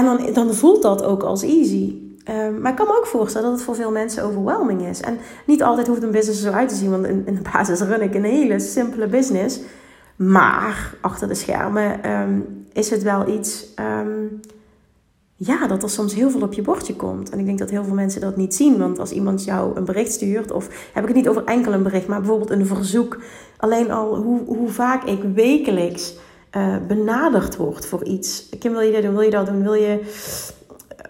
En 0.00 0.06
dan, 0.06 0.32
dan 0.32 0.54
voelt 0.54 0.82
dat 0.82 1.04
ook 1.04 1.22
als 1.22 1.42
easy. 1.42 1.94
Ehm, 2.24 2.60
maar 2.60 2.70
ik 2.70 2.76
kan 2.76 2.86
me 2.86 2.96
ook 2.96 3.06
voorstellen 3.06 3.48
dat 3.48 3.56
het 3.56 3.66
voor 3.66 3.74
veel 3.74 3.90
mensen 3.90 4.24
overwhelming 4.24 4.86
is. 4.86 5.00
En 5.00 5.18
niet 5.46 5.62
altijd 5.62 5.86
hoeft 5.86 6.02
een 6.02 6.10
business 6.10 6.42
zo 6.42 6.50
uit 6.50 6.68
te 6.68 6.74
zien, 6.74 6.90
want 6.90 7.06
in, 7.06 7.22
in 7.26 7.34
de 7.34 7.50
basis 7.52 7.80
run 7.80 8.02
ik 8.02 8.14
een 8.14 8.24
hele 8.24 8.60
simpele 8.60 9.06
business. 9.06 9.60
Maar 10.16 10.94
achter 11.00 11.28
de 11.28 11.34
schermen 11.34 12.02
ehm, 12.02 12.40
is 12.72 12.90
het 12.90 13.02
wel 13.02 13.28
iets, 13.28 13.74
ehm, 13.74 14.24
ja, 15.36 15.66
dat 15.66 15.82
er 15.82 15.90
soms 15.90 16.14
heel 16.14 16.30
veel 16.30 16.42
op 16.42 16.52
je 16.52 16.62
bordje 16.62 16.96
komt. 16.96 17.30
En 17.30 17.38
ik 17.38 17.46
denk 17.46 17.58
dat 17.58 17.70
heel 17.70 17.84
veel 17.84 17.94
mensen 17.94 18.20
dat 18.20 18.36
niet 18.36 18.54
zien. 18.54 18.78
Want 18.78 18.98
als 18.98 19.10
iemand 19.10 19.44
jou 19.44 19.76
een 19.76 19.84
bericht 19.84 20.12
stuurt, 20.12 20.50
of 20.50 20.68
heb 20.92 21.02
ik 21.02 21.08
het 21.08 21.16
niet 21.16 21.28
over 21.28 21.44
enkel 21.44 21.72
een 21.72 21.82
bericht, 21.82 22.06
maar 22.06 22.20
bijvoorbeeld 22.20 22.50
een 22.50 22.66
verzoek. 22.66 23.18
Alleen 23.56 23.90
al 23.90 24.16
hoe, 24.16 24.40
hoe 24.46 24.68
vaak 24.68 25.04
ik 25.04 25.22
wekelijks 25.34 26.14
uh, 26.56 26.76
benaderd 26.86 27.56
word 27.56 27.86
voor 27.86 28.04
iets. 28.04 28.48
Kim, 28.58 28.72
wil 28.72 28.80
je 28.80 28.92
dit 28.92 29.02
doen? 29.02 29.14
Wil 29.14 29.22
je 29.22 29.30
dat 29.30 29.46
doen? 29.46 29.62
Wil 29.62 29.74
je 29.74 30.00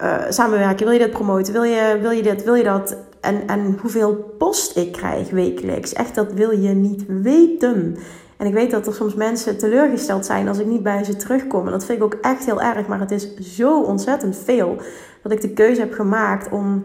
uh, 0.02 0.22
samenwerken? 0.28 0.84
Wil 0.84 0.94
je 0.94 1.04
dit 1.04 1.10
promoten? 1.10 1.52
Wil 1.52 1.62
je, 1.62 1.98
wil 2.00 2.10
je 2.10 2.22
dit? 2.22 2.44
Wil 2.44 2.54
je 2.54 2.64
dat? 2.64 2.96
En, 3.20 3.46
en 3.46 3.78
hoeveel 3.80 4.14
post 4.38 4.76
ik 4.76 4.92
krijg 4.92 5.30
wekelijks. 5.30 5.92
Echt, 5.92 6.14
dat 6.14 6.32
wil 6.32 6.50
je 6.50 6.68
niet 6.68 7.04
weten. 7.06 7.96
En 8.36 8.46
ik 8.46 8.54
weet 8.54 8.70
dat 8.70 8.86
er 8.86 8.94
soms 8.94 9.14
mensen 9.14 9.58
teleurgesteld 9.58 10.26
zijn 10.26 10.48
als 10.48 10.58
ik 10.58 10.66
niet 10.66 10.82
bij 10.82 11.04
ze 11.04 11.16
terugkom. 11.16 11.66
En 11.66 11.72
dat 11.72 11.84
vind 11.84 11.98
ik 11.98 12.04
ook 12.04 12.18
echt 12.20 12.44
heel 12.44 12.62
erg. 12.62 12.86
Maar 12.86 13.00
het 13.00 13.10
is 13.10 13.34
zo 13.36 13.82
ontzettend 13.82 14.36
veel 14.36 14.76
dat 15.22 15.32
ik 15.32 15.40
de 15.40 15.52
keuze 15.52 15.80
heb 15.80 15.92
gemaakt 15.92 16.50
om 16.50 16.84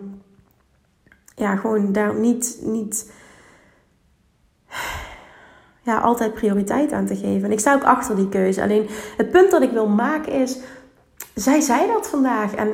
ja, 1.36 1.56
gewoon 1.56 1.92
daar 1.92 2.20
niet, 2.20 2.60
niet 2.62 3.12
ja, 5.86 6.00
altijd 6.00 6.34
prioriteit 6.34 6.92
aan 6.92 7.06
te 7.06 7.16
geven. 7.16 7.44
En 7.44 7.52
ik 7.52 7.60
sta 7.60 7.74
ook 7.74 7.84
achter 7.84 8.16
die 8.16 8.30
keuze. 8.30 8.62
Alleen 8.62 8.88
het 9.18 9.32
punt 9.32 9.52
dat 9.52 9.62
ik 9.62 9.72
wil 9.72 9.88
maken 9.88 10.32
is, 10.32 10.58
zij 11.34 11.62
zei 11.62 11.88
dat 11.88 12.08
vandaag. 12.08 12.56
En 12.56 12.70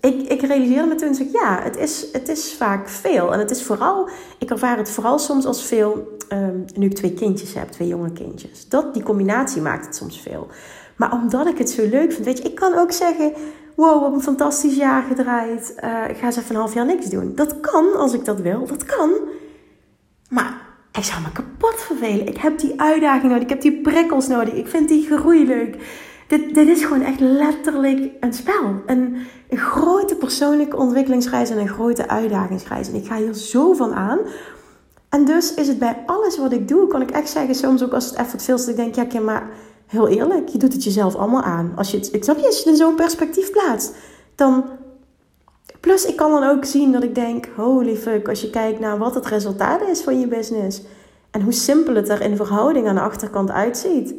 ik, 0.00 0.28
ik 0.28 0.40
realiseerde 0.40 0.88
me 0.88 0.94
toen, 0.94 1.14
zeg, 1.14 1.26
ja, 1.32 1.60
het 1.62 1.76
is, 1.76 2.06
het 2.12 2.28
is 2.28 2.54
vaak 2.54 2.88
veel. 2.88 3.32
En 3.32 3.38
het 3.38 3.50
is 3.50 3.62
vooral, 3.62 4.08
ik 4.38 4.50
ervaar 4.50 4.76
het 4.76 4.90
vooral 4.90 5.18
soms 5.18 5.44
als 5.44 5.64
veel, 5.64 6.16
um, 6.32 6.64
nu 6.74 6.86
ik 6.86 6.94
twee 6.94 7.14
kindjes 7.14 7.54
heb, 7.54 7.68
twee 7.68 7.88
jonge 7.88 8.12
kindjes. 8.12 8.68
Dat, 8.68 8.94
die 8.94 9.02
combinatie 9.02 9.62
maakt 9.62 9.86
het 9.86 9.96
soms 9.96 10.20
veel. 10.20 10.46
Maar 10.96 11.12
omdat 11.12 11.46
ik 11.46 11.58
het 11.58 11.70
zo 11.70 11.88
leuk 11.88 12.12
vind, 12.12 12.24
weet 12.24 12.38
je, 12.38 12.44
ik 12.44 12.54
kan 12.54 12.74
ook 12.74 12.92
zeggen, 12.92 13.32
wow, 13.74 13.94
we 13.94 14.00
hebben 14.00 14.14
een 14.14 14.24
fantastisch 14.24 14.76
jaar 14.76 15.02
gedraaid. 15.02 15.74
Uh, 15.84 16.08
ik 16.08 16.16
ga 16.16 16.26
eens 16.26 16.36
even 16.36 16.54
een 16.54 16.60
half 16.60 16.74
jaar 16.74 16.86
niks 16.86 17.06
doen. 17.06 17.32
Dat 17.34 17.60
kan, 17.60 17.96
als 17.96 18.12
ik 18.12 18.24
dat 18.24 18.40
wil, 18.40 18.66
dat 18.66 18.84
kan. 18.84 19.10
Maar 20.28 20.71
ik 20.92 21.04
zou 21.04 21.22
me 21.22 21.32
kapot 21.32 21.80
vervelen. 21.80 22.26
Ik 22.26 22.36
heb 22.36 22.58
die 22.58 22.80
uitdaging 22.80 23.24
nodig, 23.24 23.42
ik 23.42 23.48
heb 23.48 23.60
die 23.60 23.80
prikkels 23.80 24.28
nodig, 24.28 24.54
ik 24.54 24.68
vind 24.68 24.88
die 24.88 25.06
groei 25.06 25.46
leuk 25.46 25.76
dit, 26.32 26.54
dit 26.54 26.68
is 26.68 26.84
gewoon 26.84 27.02
echt 27.02 27.20
letterlijk 27.20 28.10
een 28.20 28.32
spel. 28.32 28.82
Een, 28.86 29.16
een 29.48 29.58
grote 29.58 30.14
persoonlijke 30.14 30.76
ontwikkelingsreis 30.76 31.50
en 31.50 31.58
een 31.58 31.68
grote 31.68 32.08
uitdagingsreis. 32.08 32.88
En 32.88 32.94
ik 32.94 33.06
ga 33.06 33.16
hier 33.16 33.34
zo 33.34 33.72
van 33.72 33.94
aan. 33.94 34.18
En 35.08 35.24
dus 35.24 35.54
is 35.54 35.68
het 35.68 35.78
bij 35.78 36.02
alles 36.06 36.38
wat 36.38 36.52
ik 36.52 36.68
doe, 36.68 36.86
kan 36.86 37.02
ik 37.02 37.10
echt 37.10 37.28
zeggen, 37.28 37.54
soms 37.54 37.82
ook 37.82 37.92
als 37.92 38.04
het 38.04 38.18
even 38.18 38.40
veel 38.40 38.54
is, 38.54 38.66
ik 38.66 38.76
denk, 38.76 39.12
ja, 39.12 39.20
maar 39.20 39.50
heel 39.86 40.08
eerlijk, 40.08 40.48
je 40.48 40.58
doet 40.58 40.72
het 40.72 40.84
jezelf 40.84 41.14
allemaal 41.14 41.42
aan. 41.42 41.72
Als 41.76 41.90
je 41.90 41.96
het, 41.96 42.14
ik 42.14 42.24
snap 42.24 42.38
je, 42.38 42.46
als 42.46 42.54
je 42.54 42.62
het 42.62 42.70
in 42.72 42.76
zo'n 42.86 42.94
perspectief 42.94 43.50
plaatst, 43.50 43.94
dan. 44.34 44.64
Plus, 45.82 46.04
ik 46.04 46.16
kan 46.16 46.30
dan 46.30 46.44
ook 46.44 46.64
zien 46.64 46.92
dat 46.92 47.02
ik 47.02 47.14
denk, 47.14 47.48
holy 47.56 47.96
fuck, 47.96 48.28
als 48.28 48.40
je 48.40 48.50
kijkt 48.50 48.80
naar 48.80 48.98
wat 48.98 49.14
het 49.14 49.26
resultaat 49.26 49.82
is 49.88 50.00
van 50.00 50.20
je 50.20 50.26
business 50.26 50.82
en 51.30 51.42
hoe 51.42 51.52
simpel 51.52 51.94
het 51.94 52.08
er 52.08 52.20
in 52.20 52.36
verhouding 52.36 52.88
aan 52.88 52.94
de 52.94 53.00
achterkant 53.00 53.50
uitziet 53.50 54.14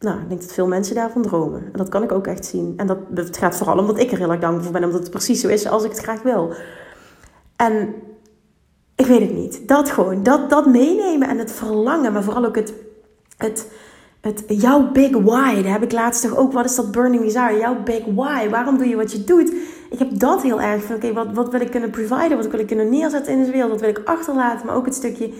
nou, 0.00 0.20
ik 0.20 0.28
denk 0.28 0.40
dat 0.40 0.52
veel 0.52 0.66
mensen 0.66 0.94
daarvan 0.94 1.22
dromen. 1.22 1.64
En 1.64 1.72
dat 1.72 1.88
kan 1.88 2.02
ik 2.02 2.12
ook 2.12 2.26
echt 2.26 2.44
zien. 2.44 2.74
En 2.76 2.86
dat, 2.86 2.98
het 3.14 3.36
gaat 3.36 3.56
vooral 3.56 3.78
omdat 3.78 3.98
ik 3.98 4.10
er 4.10 4.18
heel 4.18 4.30
erg 4.30 4.40
dankbaar 4.40 4.64
voor 4.64 4.72
ben, 4.72 4.84
omdat 4.84 5.00
het 5.00 5.10
precies 5.10 5.40
zo 5.40 5.48
is 5.48 5.66
als 5.66 5.84
ik 5.84 5.90
het 5.90 6.00
graag 6.00 6.22
wil. 6.22 6.52
En 7.56 7.94
ik 8.94 9.06
weet 9.06 9.20
het 9.20 9.34
niet. 9.34 9.68
Dat 9.68 9.90
gewoon, 9.90 10.22
dat, 10.22 10.50
dat 10.50 10.66
meenemen 10.66 11.28
en 11.28 11.38
het 11.38 11.52
verlangen, 11.52 12.12
maar 12.12 12.22
vooral 12.22 12.44
ook 12.44 12.56
het, 12.56 12.72
het, 13.36 13.66
het 14.20 14.44
jouw 14.46 14.90
big 14.92 15.10
why. 15.10 15.62
Daar 15.62 15.72
heb 15.72 15.82
ik 15.82 15.92
laatst 15.92 16.22
toch 16.22 16.36
ook, 16.36 16.52
wat 16.52 16.64
is 16.64 16.74
dat 16.74 16.92
burning 16.92 17.22
desire? 17.22 17.58
Jouw 17.58 17.82
big 17.82 18.04
why. 18.14 18.48
Waarom 18.48 18.78
doe 18.78 18.88
je 18.88 18.96
wat 18.96 19.12
je 19.12 19.24
doet? 19.24 19.52
Ik 19.90 19.98
heb 19.98 20.18
dat 20.18 20.42
heel 20.42 20.60
erg 20.60 20.82
van, 20.82 20.96
oké, 20.96 21.12
wat, 21.12 21.26
wat 21.32 21.50
wil 21.50 21.60
ik 21.60 21.70
kunnen 21.70 21.90
providen? 21.90 22.36
Wat 22.36 22.50
wil 22.50 22.60
ik 22.60 22.66
kunnen 22.66 22.90
neerzetten 22.90 23.32
in 23.32 23.38
deze 23.38 23.52
wereld? 23.52 23.70
Wat 23.70 23.80
wil 23.80 23.88
ik 23.88 24.02
achterlaten? 24.04 24.66
Maar 24.66 24.76
ook 24.76 24.84
het 24.84 24.94
stukje 24.94 25.32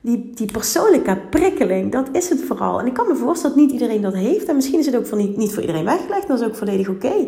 die, 0.00 0.30
die 0.34 0.52
persoonlijke 0.52 1.18
prikkeling, 1.30 1.92
dat 1.92 2.08
is 2.12 2.28
het 2.28 2.42
vooral. 2.42 2.80
En 2.80 2.86
ik 2.86 2.94
kan 2.94 3.08
me 3.08 3.14
voorstellen 3.14 3.56
dat 3.56 3.64
niet 3.64 3.72
iedereen 3.72 4.02
dat 4.02 4.14
heeft. 4.14 4.48
En 4.48 4.54
misschien 4.54 4.78
is 4.78 4.86
het 4.86 4.96
ook 4.96 5.06
voor 5.06 5.18
niet, 5.18 5.52
voor 5.52 5.62
iedereen 5.62 5.84
weggelegd. 5.84 6.28
Dat 6.28 6.40
is 6.40 6.46
ook 6.46 6.56
volledig 6.56 6.88
oké. 6.88 7.26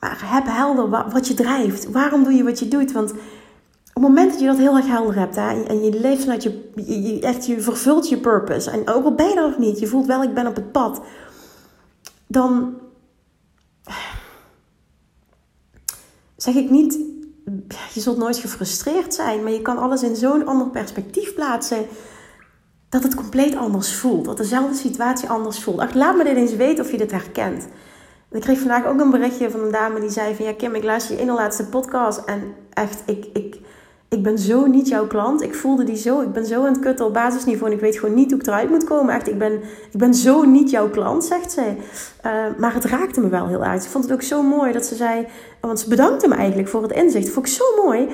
Maar 0.00 0.20
heb 0.24 0.44
helder 0.46 0.88
wat, 1.12 1.28
je 1.28 1.34
drijft. 1.34 1.90
Waarom 1.90 2.24
doe 2.24 2.32
je 2.32 2.44
wat 2.44 2.58
je 2.58 2.68
doet? 2.68 2.92
Want 2.92 3.14
het 4.00 4.08
moment 4.08 4.30
dat 4.30 4.40
je 4.40 4.46
dat 4.46 4.56
heel 4.56 4.76
erg 4.76 4.86
helder 4.86 5.18
hebt 5.18 5.36
hè, 5.36 5.62
en 5.62 5.84
je 5.84 6.00
leeft 6.00 6.20
vanuit 6.20 6.42
je, 6.42 6.70
je, 6.74 7.20
echt, 7.20 7.46
je 7.46 7.60
vervult 7.60 8.08
je 8.08 8.18
purpose. 8.18 8.70
En 8.70 8.88
ook 8.88 9.04
al 9.04 9.14
ben 9.14 9.28
je 9.28 9.34
nog 9.34 9.58
niet, 9.58 9.78
je 9.78 9.86
voelt 9.86 10.06
wel, 10.06 10.22
ik 10.22 10.34
ben 10.34 10.46
op 10.46 10.54
het 10.54 10.72
pad. 10.72 11.00
Dan 12.26 12.74
zeg 16.36 16.54
ik 16.54 16.70
niet, 16.70 16.98
je 17.94 18.00
zult 18.00 18.18
nooit 18.18 18.36
gefrustreerd 18.36 19.14
zijn, 19.14 19.42
maar 19.42 19.52
je 19.52 19.62
kan 19.62 19.78
alles 19.78 20.02
in 20.02 20.16
zo'n 20.16 20.46
ander 20.46 20.68
perspectief 20.68 21.34
plaatsen. 21.34 21.86
Dat 22.88 23.02
het 23.02 23.14
compleet 23.14 23.56
anders 23.56 23.94
voelt. 23.94 24.24
Dat 24.24 24.36
dezelfde 24.36 24.74
situatie 24.74 25.28
anders 25.28 25.62
voelt. 25.62 25.78
Ach, 25.78 25.94
laat 25.94 26.16
me 26.16 26.24
dit 26.24 26.36
eens 26.36 26.56
weten 26.56 26.84
of 26.84 26.90
je 26.90 26.98
dit 26.98 27.10
herkent. 27.10 27.68
Ik 28.30 28.40
kreeg 28.40 28.58
vandaag 28.58 28.86
ook 28.86 29.00
een 29.00 29.10
berichtje 29.10 29.50
van 29.50 29.60
een 29.60 29.72
dame 29.72 30.00
die 30.00 30.10
zei 30.10 30.34
van... 30.34 30.44
Ja 30.44 30.52
Kim, 30.52 30.74
ik 30.74 30.84
luister 30.84 31.16
je 31.16 31.22
ene 31.22 31.32
laatste 31.32 31.64
podcast 31.64 32.18
en 32.24 32.54
echt, 32.72 33.02
ik, 33.06 33.26
ik, 33.32 33.60
ik 34.10 34.22
ben 34.22 34.38
zo 34.38 34.66
niet 34.66 34.88
jouw 34.88 35.06
klant. 35.06 35.42
Ik 35.42 35.54
voelde 35.54 35.84
die 35.84 35.96
zo. 35.96 36.20
Ik 36.20 36.32
ben 36.32 36.46
zo 36.46 36.64
aan 36.64 36.72
het 36.72 36.78
kutten 36.78 37.06
op 37.06 37.12
basisniveau. 37.12 37.70
En 37.70 37.76
ik 37.76 37.82
weet 37.82 37.98
gewoon 37.98 38.14
niet 38.14 38.30
hoe 38.30 38.40
ik 38.40 38.46
eruit 38.46 38.70
moet 38.70 38.84
komen. 38.84 39.14
Echt, 39.14 39.28
ik 39.28 39.38
ben, 39.38 39.52
ik 39.92 39.98
ben 39.98 40.14
zo 40.14 40.44
niet 40.44 40.70
jouw 40.70 40.90
klant, 40.90 41.24
zegt 41.24 41.52
zij. 41.52 41.76
Uh, 42.26 42.32
maar 42.58 42.74
het 42.74 42.84
raakte 42.84 43.20
me 43.20 43.28
wel 43.28 43.46
heel 43.46 43.64
erg. 43.64 43.84
Ik 43.84 43.90
vond 43.90 44.04
het 44.04 44.12
ook 44.12 44.22
zo 44.22 44.42
mooi 44.42 44.72
dat 44.72 44.84
ze 44.84 44.94
zei... 44.94 45.26
Want 45.60 45.80
ze 45.80 45.88
bedankte 45.88 46.28
me 46.28 46.34
eigenlijk 46.34 46.68
voor 46.68 46.82
het 46.82 46.92
inzicht. 46.92 47.24
Dat 47.24 47.34
vond 47.34 47.46
ik 47.46 47.52
zo 47.52 47.64
mooi. 47.84 48.08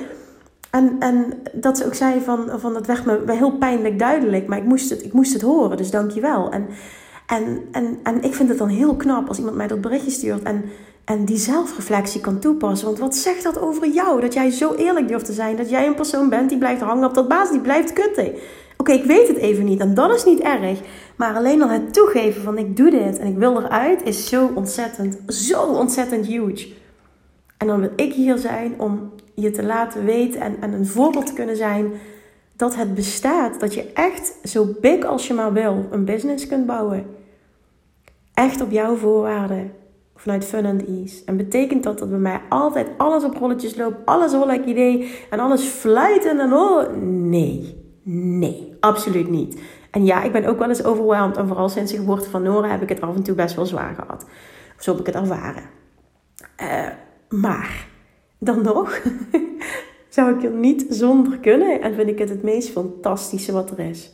En, 0.69 0.95
en 0.99 1.33
dat 1.53 1.77
ze 1.77 1.85
ook 1.85 1.93
zei 1.93 2.21
van, 2.21 2.49
van... 2.59 2.73
Dat 2.73 2.85
werd 2.85 3.05
me 3.05 3.33
heel 3.33 3.57
pijnlijk 3.57 3.99
duidelijk. 3.99 4.47
Maar 4.47 4.57
ik 4.57 4.65
moest 4.65 4.89
het, 4.89 5.03
ik 5.03 5.13
moest 5.13 5.33
het 5.33 5.41
horen. 5.41 5.77
Dus 5.77 5.91
dank 5.91 6.11
je 6.11 6.21
wel. 6.21 6.51
En, 6.51 6.67
en, 7.27 7.61
en, 7.71 7.99
en 8.03 8.23
ik 8.23 8.33
vind 8.33 8.49
het 8.49 8.57
dan 8.57 8.67
heel 8.67 8.95
knap 8.95 9.27
als 9.27 9.37
iemand 9.37 9.55
mij 9.55 9.67
dat 9.67 9.81
berichtje 9.81 10.11
stuurt... 10.11 10.43
En 10.43 10.63
en 11.07 11.25
die 11.25 11.37
zelfreflectie 11.37 12.21
kan 12.21 12.39
toepassen. 12.39 12.87
Want 12.87 12.99
wat 12.99 13.15
zegt 13.15 13.43
dat 13.43 13.59
over 13.59 13.87
jou? 13.87 14.21
Dat 14.21 14.33
jij 14.33 14.49
zo 14.49 14.73
eerlijk 14.73 15.07
durft 15.07 15.25
te 15.25 15.33
zijn. 15.33 15.55
Dat 15.55 15.69
jij 15.69 15.87
een 15.87 15.95
persoon 15.95 16.29
bent 16.29 16.49
die 16.49 16.57
blijft 16.57 16.81
hangen 16.81 17.07
op 17.07 17.13
dat 17.13 17.27
baas, 17.27 17.51
die 17.51 17.59
blijft 17.59 17.93
kutten. 17.93 18.33
Oké, 18.77 18.91
ik 18.91 19.03
weet 19.03 19.27
het 19.27 19.37
even 19.37 19.65
niet 19.65 19.79
en 19.79 19.93
dat 19.93 20.13
is 20.15 20.25
niet 20.25 20.39
erg. 20.39 20.79
Maar 21.15 21.35
alleen 21.35 21.61
al 21.61 21.69
het 21.69 21.93
toegeven 21.93 22.41
van 22.41 22.57
ik 22.57 22.77
doe 22.77 22.89
dit 22.89 23.19
en 23.19 23.27
ik 23.27 23.37
wil 23.37 23.61
eruit 23.61 24.03
is 24.03 24.29
zo 24.29 24.51
ontzettend, 24.55 25.33
zo 25.33 25.63
ontzettend 25.63 26.25
huge. 26.25 26.67
En 27.57 27.67
dan 27.67 27.79
wil 27.79 27.91
ik 27.95 28.13
hier 28.13 28.37
zijn 28.37 28.73
om 28.77 29.11
je 29.33 29.51
te 29.51 29.63
laten 29.63 30.05
weten 30.05 30.41
en, 30.41 30.55
en 30.61 30.73
een 30.73 30.87
voorbeeld 30.87 31.25
te 31.25 31.33
kunnen 31.33 31.57
zijn 31.57 31.91
dat 32.55 32.75
het 32.75 32.95
bestaat. 32.95 33.59
Dat 33.59 33.73
je 33.73 33.91
echt 33.93 34.33
zo 34.43 34.75
big 34.81 35.05
als 35.05 35.27
je 35.27 35.33
maar 35.33 35.53
wil 35.53 35.87
een 35.91 36.05
business 36.05 36.47
kunt 36.47 36.65
bouwen. 36.65 37.05
Echt 38.33 38.61
op 38.61 38.71
jouw 38.71 38.95
voorwaarden 38.95 39.85
vanuit 40.19 40.45
fun 40.45 40.65
and 40.65 40.85
ease. 40.87 41.21
En 41.25 41.37
betekent 41.37 41.83
dat 41.83 41.99
dat 41.99 42.09
bij 42.09 42.19
mij 42.19 42.41
altijd 42.49 42.87
alles 42.97 43.23
op 43.23 43.37
rolletjes 43.37 43.75
loopt, 43.75 44.05
alles 44.05 44.31
lekker 44.31 44.69
idee 44.69 45.11
en 45.29 45.39
alles 45.39 45.63
fluiten 45.63 46.39
en 46.39 46.53
oh, 46.53 46.93
nee. 47.01 47.85
Nee, 48.09 48.75
absoluut 48.79 49.29
niet. 49.29 49.61
En 49.91 50.05
ja, 50.05 50.23
ik 50.23 50.31
ben 50.31 50.45
ook 50.45 50.59
wel 50.59 50.69
eens 50.69 50.83
overweldigd 50.83 51.37
en 51.37 51.47
vooral 51.47 51.69
sinds 51.69 51.91
de 51.91 51.97
geboorte 51.97 52.29
van 52.29 52.43
Nora 52.43 52.67
heb 52.67 52.81
ik 52.81 52.89
het 52.89 53.01
af 53.01 53.15
en 53.15 53.23
toe 53.23 53.35
best 53.35 53.55
wel 53.55 53.65
zwaar 53.65 53.95
gehad. 53.95 54.23
Of 54.77 54.83
zo 54.83 54.91
heb 54.91 54.99
ik 54.99 55.05
het 55.05 55.15
ervaren. 55.15 55.63
Uh, 56.61 56.87
maar, 57.39 57.87
dan 58.39 58.61
nog, 58.61 59.01
zou 60.09 60.35
ik 60.35 60.43
er 60.43 60.51
niet 60.51 60.85
zonder 60.89 61.37
kunnen 61.37 61.81
en 61.81 61.93
vind 61.93 62.09
ik 62.09 62.19
het 62.19 62.29
het 62.29 62.43
meest 62.43 62.69
fantastische 62.69 63.51
wat 63.51 63.71
er 63.71 63.79
is. 63.79 64.13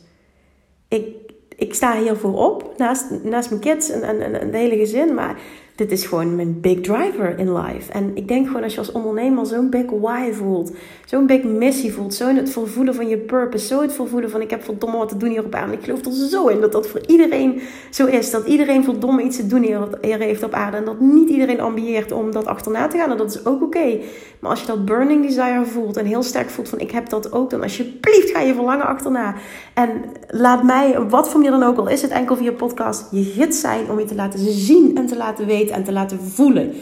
Ik, 0.88 1.16
ik 1.56 1.74
sta 1.74 1.96
hiervoor 1.96 2.34
op, 2.34 2.72
naast, 2.76 3.10
naast 3.22 3.50
mijn 3.50 3.62
kids 3.62 3.90
en, 3.90 4.02
en, 4.02 4.40
en 4.40 4.50
de 4.50 4.56
hele 4.56 4.76
gezin, 4.76 5.14
maar 5.14 5.40
dit 5.74 5.92
is 5.92 6.06
gewoon 6.06 6.36
mijn 6.36 6.60
big 6.60 6.80
driver 6.80 7.38
in 7.38 7.56
life. 7.56 7.92
En 7.92 8.10
ik 8.14 8.28
denk 8.28 8.46
gewoon 8.46 8.62
als 8.62 8.72
je 8.72 8.78
als 8.78 8.92
ondernemer 8.92 9.46
zo'n 9.46 9.70
big 9.70 9.90
why 10.00 10.32
voelt, 10.32 10.72
zo'n 11.04 11.26
big 11.26 11.42
missie 11.42 11.92
voelt, 11.92 12.14
zo 12.14 12.34
het 12.34 12.50
vervoelen 12.50 12.94
van 12.94 13.08
je 13.08 13.18
purpose, 13.18 13.66
zo 13.66 13.80
het 13.80 13.92
vervoelen 13.92 14.30
van 14.30 14.40
ik 14.40 14.50
heb 14.50 14.64
verdomme 14.64 14.96
wat 14.96 15.08
te 15.08 15.16
doen 15.16 15.28
hier 15.28 15.44
op 15.44 15.54
aarde. 15.54 15.72
Ik 15.72 15.84
geloof 15.84 16.04
er 16.04 16.12
zo 16.12 16.46
in 16.46 16.60
dat 16.60 16.72
dat 16.72 16.86
voor 16.86 17.00
iedereen 17.06 17.60
zo 17.90 18.06
is. 18.06 18.30
Dat 18.30 18.46
iedereen 18.46 18.84
verdomme 18.84 19.22
iets 19.22 19.36
te 19.36 19.46
doen 19.46 19.62
hier 19.62 20.18
heeft 20.18 20.42
op 20.42 20.52
aarde. 20.52 20.76
En 20.76 20.84
dat 20.84 21.00
niet 21.00 21.28
iedereen 21.28 21.60
ambieert 21.60 22.12
om 22.12 22.32
dat 22.32 22.46
achterna 22.46 22.86
te 22.86 22.96
gaan. 22.96 23.10
En 23.10 23.16
dat 23.16 23.34
is 23.34 23.46
ook 23.46 23.62
oké. 23.62 23.98
Maar 24.38 24.50
als 24.50 24.60
je 24.60 24.66
dat 24.66 24.84
burning 24.84 25.26
desire 25.26 25.64
voelt 25.64 25.96
en 25.96 26.06
heel 26.06 26.22
sterk 26.22 26.50
voelt 26.50 26.68
van 26.68 26.80
ik 26.80 26.90
heb 26.90 27.08
dat 27.08 27.32
ook, 27.32 27.50
dan 27.50 27.62
alsjeblieft 27.62 28.30
ga 28.30 28.40
je 28.40 28.54
verlangen 28.54 28.86
achterna. 28.86 29.34
En 29.74 29.90
laat 30.28 30.62
mij, 30.62 31.00
wat 31.08 31.28
voor 31.28 31.40
manier 31.40 31.58
dan 31.58 31.68
ook 31.68 31.78
al 31.78 31.88
is 31.88 32.02
het 32.02 32.10
enkel 32.10 32.36
via 32.36 32.52
podcast, 32.52 33.06
je 33.10 33.22
gids 33.22 33.60
zijn 33.60 33.90
om 33.90 33.98
je 33.98 34.04
te 34.04 34.14
laten 34.14 34.38
zien 34.38 34.96
en 34.96 35.06
te 35.06 35.16
laten 35.16 35.46
weten 35.46 35.63
en 35.70 35.84
te 35.84 35.92
laten 35.92 36.20
voelen 36.20 36.72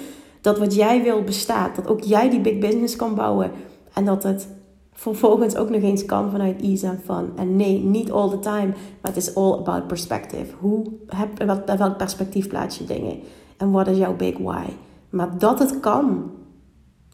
dat 0.41 0.59
wat 0.59 0.75
jij 0.75 1.03
wil 1.03 1.23
bestaat. 1.23 1.77
Dat 1.77 1.89
ook 1.89 2.01
jij 2.01 2.31
die 2.31 2.41
big 2.41 2.59
business 2.59 2.97
kan 2.97 3.15
bouwen. 3.15 3.51
En 3.93 4.05
dat 4.05 4.23
het 4.23 4.49
vervolgens 4.93 5.57
ook 5.57 5.71
nog 5.71 5.83
eens 5.83 6.05
kan 6.05 6.31
vanuit 6.31 6.63
ease 6.63 6.87
en 6.87 7.01
fun. 7.05 7.33
En 7.37 7.57
nee, 7.57 7.79
niet 7.79 8.11
all 8.11 8.31
the 8.31 8.39
time, 8.39 8.67
maar 9.01 9.13
het 9.13 9.17
is 9.17 9.35
all 9.35 9.53
about 9.53 9.87
perspective. 9.87 10.55
Hoe 10.59 10.85
heb, 11.07 11.43
wat, 11.45 11.65
bij 11.65 11.79
welk 11.79 11.97
perspectief 11.97 12.49
plaats 12.49 12.79
je 12.79 12.85
dingen? 12.85 13.19
En 13.57 13.71
wat 13.71 13.87
is 13.87 13.97
jouw 13.97 14.17
big 14.17 14.39
why? 14.39 14.65
Maar 15.11 15.39
dat 15.39 15.59
het 15.59 15.81
kan, 15.81 16.31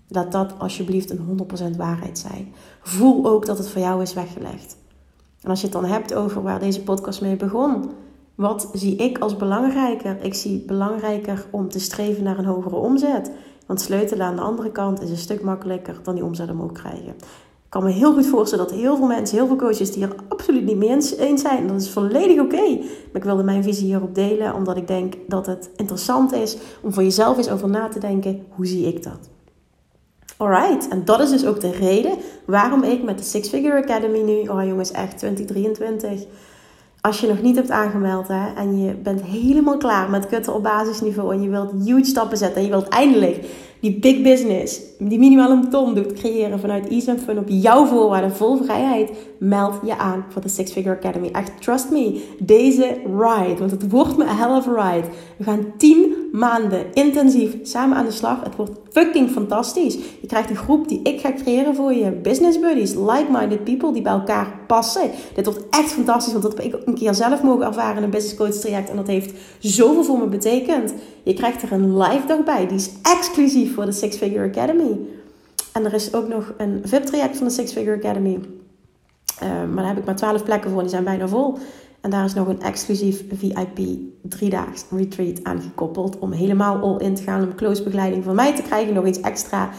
laat 0.09 0.33
dat 0.33 0.55
alsjeblieft 0.59 1.11
een 1.11 1.49
100% 1.73 1.77
waarheid 1.77 2.19
zijn. 2.19 2.55
Voel 2.83 3.27
ook 3.27 3.47
dat 3.47 3.59
het 3.59 3.69
voor 3.69 3.81
jou 3.81 4.03
is 4.03 4.15
weggelegd. 4.15 4.77
En 5.43 5.51
als 5.51 5.61
je 5.61 5.67
het 5.67 5.75
dan 5.75 5.85
hebt 5.85 6.15
over 6.15 6.43
waar 6.43 6.61
deze 6.61 6.83
podcast 6.83 7.21
mee 7.21 7.37
begon 7.37 7.91
wat 8.39 8.71
zie 8.73 8.97
ik 8.97 9.19
als 9.19 9.37
belangrijker? 9.37 10.17
Ik 10.25 10.35
zie 10.35 10.65
belangrijker 10.67 11.47
om 11.51 11.69
te 11.69 11.81
streven 11.81 12.25
naar 12.25 12.39
een 12.39 12.45
hogere 12.45 12.77
omzet. 12.77 13.31
Want 13.67 13.81
sleutelen 13.81 14.27
aan 14.27 14.37
de 14.37 14.43
andere 14.43 14.73
kant 14.73 15.01
is 15.03 15.11
een 15.11 15.17
stuk 15.17 15.43
makkelijker 15.43 16.01
dan 16.03 16.15
die 16.15 16.25
omzet 16.25 16.51
omhoog 16.51 16.73
krijgen. 16.73 17.09
Ik 17.09 17.69
kan 17.69 17.83
me 17.83 17.91
heel 17.91 18.13
goed 18.13 18.27
voorstellen 18.27 18.67
dat 18.69 18.75
heel 18.77 18.97
veel 18.97 19.07
mensen, 19.07 19.37
heel 19.37 19.47
veel 19.47 19.57
coaches 19.57 19.93
die 19.93 20.03
er 20.03 20.15
absoluut 20.29 20.65
niet 20.65 20.77
mee 20.77 20.89
eens 21.19 21.41
zijn. 21.41 21.67
Dat 21.67 21.81
is 21.81 21.91
volledig 21.91 22.41
oké. 22.41 22.77
Maar 22.77 23.13
ik 23.13 23.25
wilde 23.25 23.43
mijn 23.43 23.63
visie 23.63 23.87
hierop 23.87 24.15
delen, 24.15 24.55
omdat 24.55 24.77
ik 24.77 24.87
denk 24.87 25.15
dat 25.27 25.47
het 25.47 25.71
interessant 25.77 26.33
is 26.33 26.57
om 26.83 26.93
voor 26.93 27.03
jezelf 27.03 27.37
eens 27.37 27.51
over 27.51 27.69
na 27.69 27.89
te 27.89 27.99
denken: 27.99 28.47
hoe 28.49 28.67
zie 28.67 28.87
ik 28.87 29.03
dat? 29.03 29.29
Alright, 30.37 30.89
en 30.89 31.05
dat 31.05 31.21
is 31.21 31.31
dus 31.31 31.47
ook 31.47 31.61
de 31.61 31.71
reden 31.71 32.17
waarom 32.47 32.83
ik 32.83 33.03
met 33.03 33.19
de 33.19 33.25
Six 33.25 33.49
Figure 33.49 33.83
Academy 33.83 34.21
nu, 34.21 34.49
oh 34.49 34.65
jongens, 34.65 34.91
echt 34.91 35.19
2023 35.19 36.27
als 37.01 37.21
je 37.21 37.27
nog 37.29 37.43
niet 37.43 37.57
hebt 37.57 37.71
aangemeld 37.71 38.29
hè, 38.29 38.55
en 38.55 38.79
je 38.85 38.95
bent 38.95 39.23
helemaal 39.23 39.77
klaar 39.77 40.11
met 40.11 40.27
kutten 40.27 40.55
op 40.55 40.63
basisniveau 40.63 41.35
en 41.35 41.43
je 41.43 41.49
wilt 41.49 41.73
huge 41.85 42.05
stappen 42.05 42.39
zetten 42.39 42.57
en 42.57 42.65
je 42.65 42.71
wilt 42.71 42.89
eindelijk 42.89 43.45
die 43.81 43.99
big 43.99 44.23
business, 44.23 44.81
die 44.99 45.19
minimaal 45.19 45.51
een 45.51 45.71
ton 45.71 45.95
doet 45.95 46.13
creëren 46.13 46.61
vanuit 46.61 46.89
Ease 46.89 47.11
and 47.11 47.21
Fun 47.21 47.39
op 47.39 47.49
jouw 47.49 47.87
voorwaarden, 47.87 48.37
vol 48.37 48.57
vrijheid, 48.57 49.11
meld 49.39 49.75
je 49.85 49.97
aan 49.97 50.25
voor 50.29 50.43
de 50.43 50.49
Six 50.49 50.73
Figure 50.73 50.97
Academy. 50.97 51.29
Echt, 51.33 51.63
trust 51.63 51.91
me, 51.91 52.23
deze 52.39 52.97
ride, 53.05 53.59
want 53.59 53.71
het 53.71 53.91
wordt 53.91 54.17
me 54.17 54.25
a 54.25 54.37
hell 54.37 54.57
of 54.57 54.67
a 54.67 54.91
ride. 54.91 55.09
We 55.37 55.45
gaan 55.45 55.73
10 55.77 56.15
maanden 56.33 56.87
intensief 56.93 57.57
samen 57.63 57.97
aan 57.97 58.05
de 58.05 58.11
slag. 58.11 58.43
Het 58.43 58.57
wordt 58.57 58.73
fucking 58.91 59.31
fantastisch. 59.31 59.99
Je 60.21 60.27
krijgt 60.27 60.51
een 60.51 60.57
groep 60.57 60.89
die 60.89 61.01
ik 61.03 61.21
ga 61.21 61.33
creëren 61.33 61.75
voor 61.75 61.93
je. 61.93 62.11
Business 62.11 62.61
buddies, 62.61 62.95
like-minded 62.95 63.65
people 63.65 63.93
die 63.93 64.03
bij 64.03 64.13
elkaar 64.13 64.59
passen. 64.67 65.11
Dit 65.35 65.45
wordt 65.45 65.69
echt 65.71 65.93
fantastisch, 65.93 66.33
want 66.33 66.45
dat 66.45 66.57
heb 66.57 66.65
ik 66.65 66.87
een 66.87 66.95
keer 66.95 67.15
zelf 67.15 67.43
mogen 67.43 67.67
ervaren 67.67 67.97
in 67.97 68.03
een 68.03 68.11
business 68.11 68.37
coach 68.37 68.55
traject. 68.55 68.91
En 68.91 68.97
dat 68.97 69.07
heeft 69.07 69.33
zoveel 69.59 70.05
voor 70.05 70.19
me 70.19 70.27
betekend. 70.27 70.95
Je 71.23 71.35
krijgt 71.35 71.63
er 71.63 71.73
een 71.73 71.99
live 71.99 72.27
dag 72.27 72.45
bij. 72.45 72.67
Die 72.67 72.77
is 72.77 72.91
exclusief 73.03 73.68
voor 73.71 73.85
de 73.85 73.93
Six 73.93 74.17
Figure 74.17 74.49
Academy. 74.49 74.99
En 75.73 75.85
er 75.85 75.95
is 75.95 76.15
ook 76.15 76.29
nog 76.29 76.53
een 76.57 76.81
VIP-traject 76.85 77.37
van 77.37 77.47
de 77.47 77.53
Six 77.53 77.73
Figure 77.73 77.97
Academy. 77.97 78.41
Uh, 79.43 79.49
maar 79.49 79.77
daar 79.77 79.87
heb 79.87 79.99
ik 79.99 80.05
maar 80.05 80.17
12 80.17 80.45
plekken 80.45 80.71
voor, 80.71 80.81
die 80.81 80.91
zijn 80.91 81.05
bijna 81.05 81.29
vol. 81.29 81.59
En 82.01 82.11
daar 82.11 82.25
is 82.25 82.35
nog 82.35 82.49
een 82.49 82.63
exclusief 82.63 83.25
VIP 83.33 83.79
driedaags 84.23 84.85
retreat 84.91 85.45
aan 85.45 85.61
gekoppeld. 85.61 86.19
Om 86.19 86.33
helemaal 86.33 86.81
all 86.83 87.07
in 87.07 87.15
te 87.15 87.23
gaan. 87.23 87.43
Om 87.43 87.55
close 87.55 87.83
begeleiding 87.83 88.25
van 88.25 88.35
mij 88.35 88.55
te 88.55 88.63
krijgen. 88.63 88.95
Nog 88.95 89.07
iets 89.07 89.21
extra. 89.21 89.71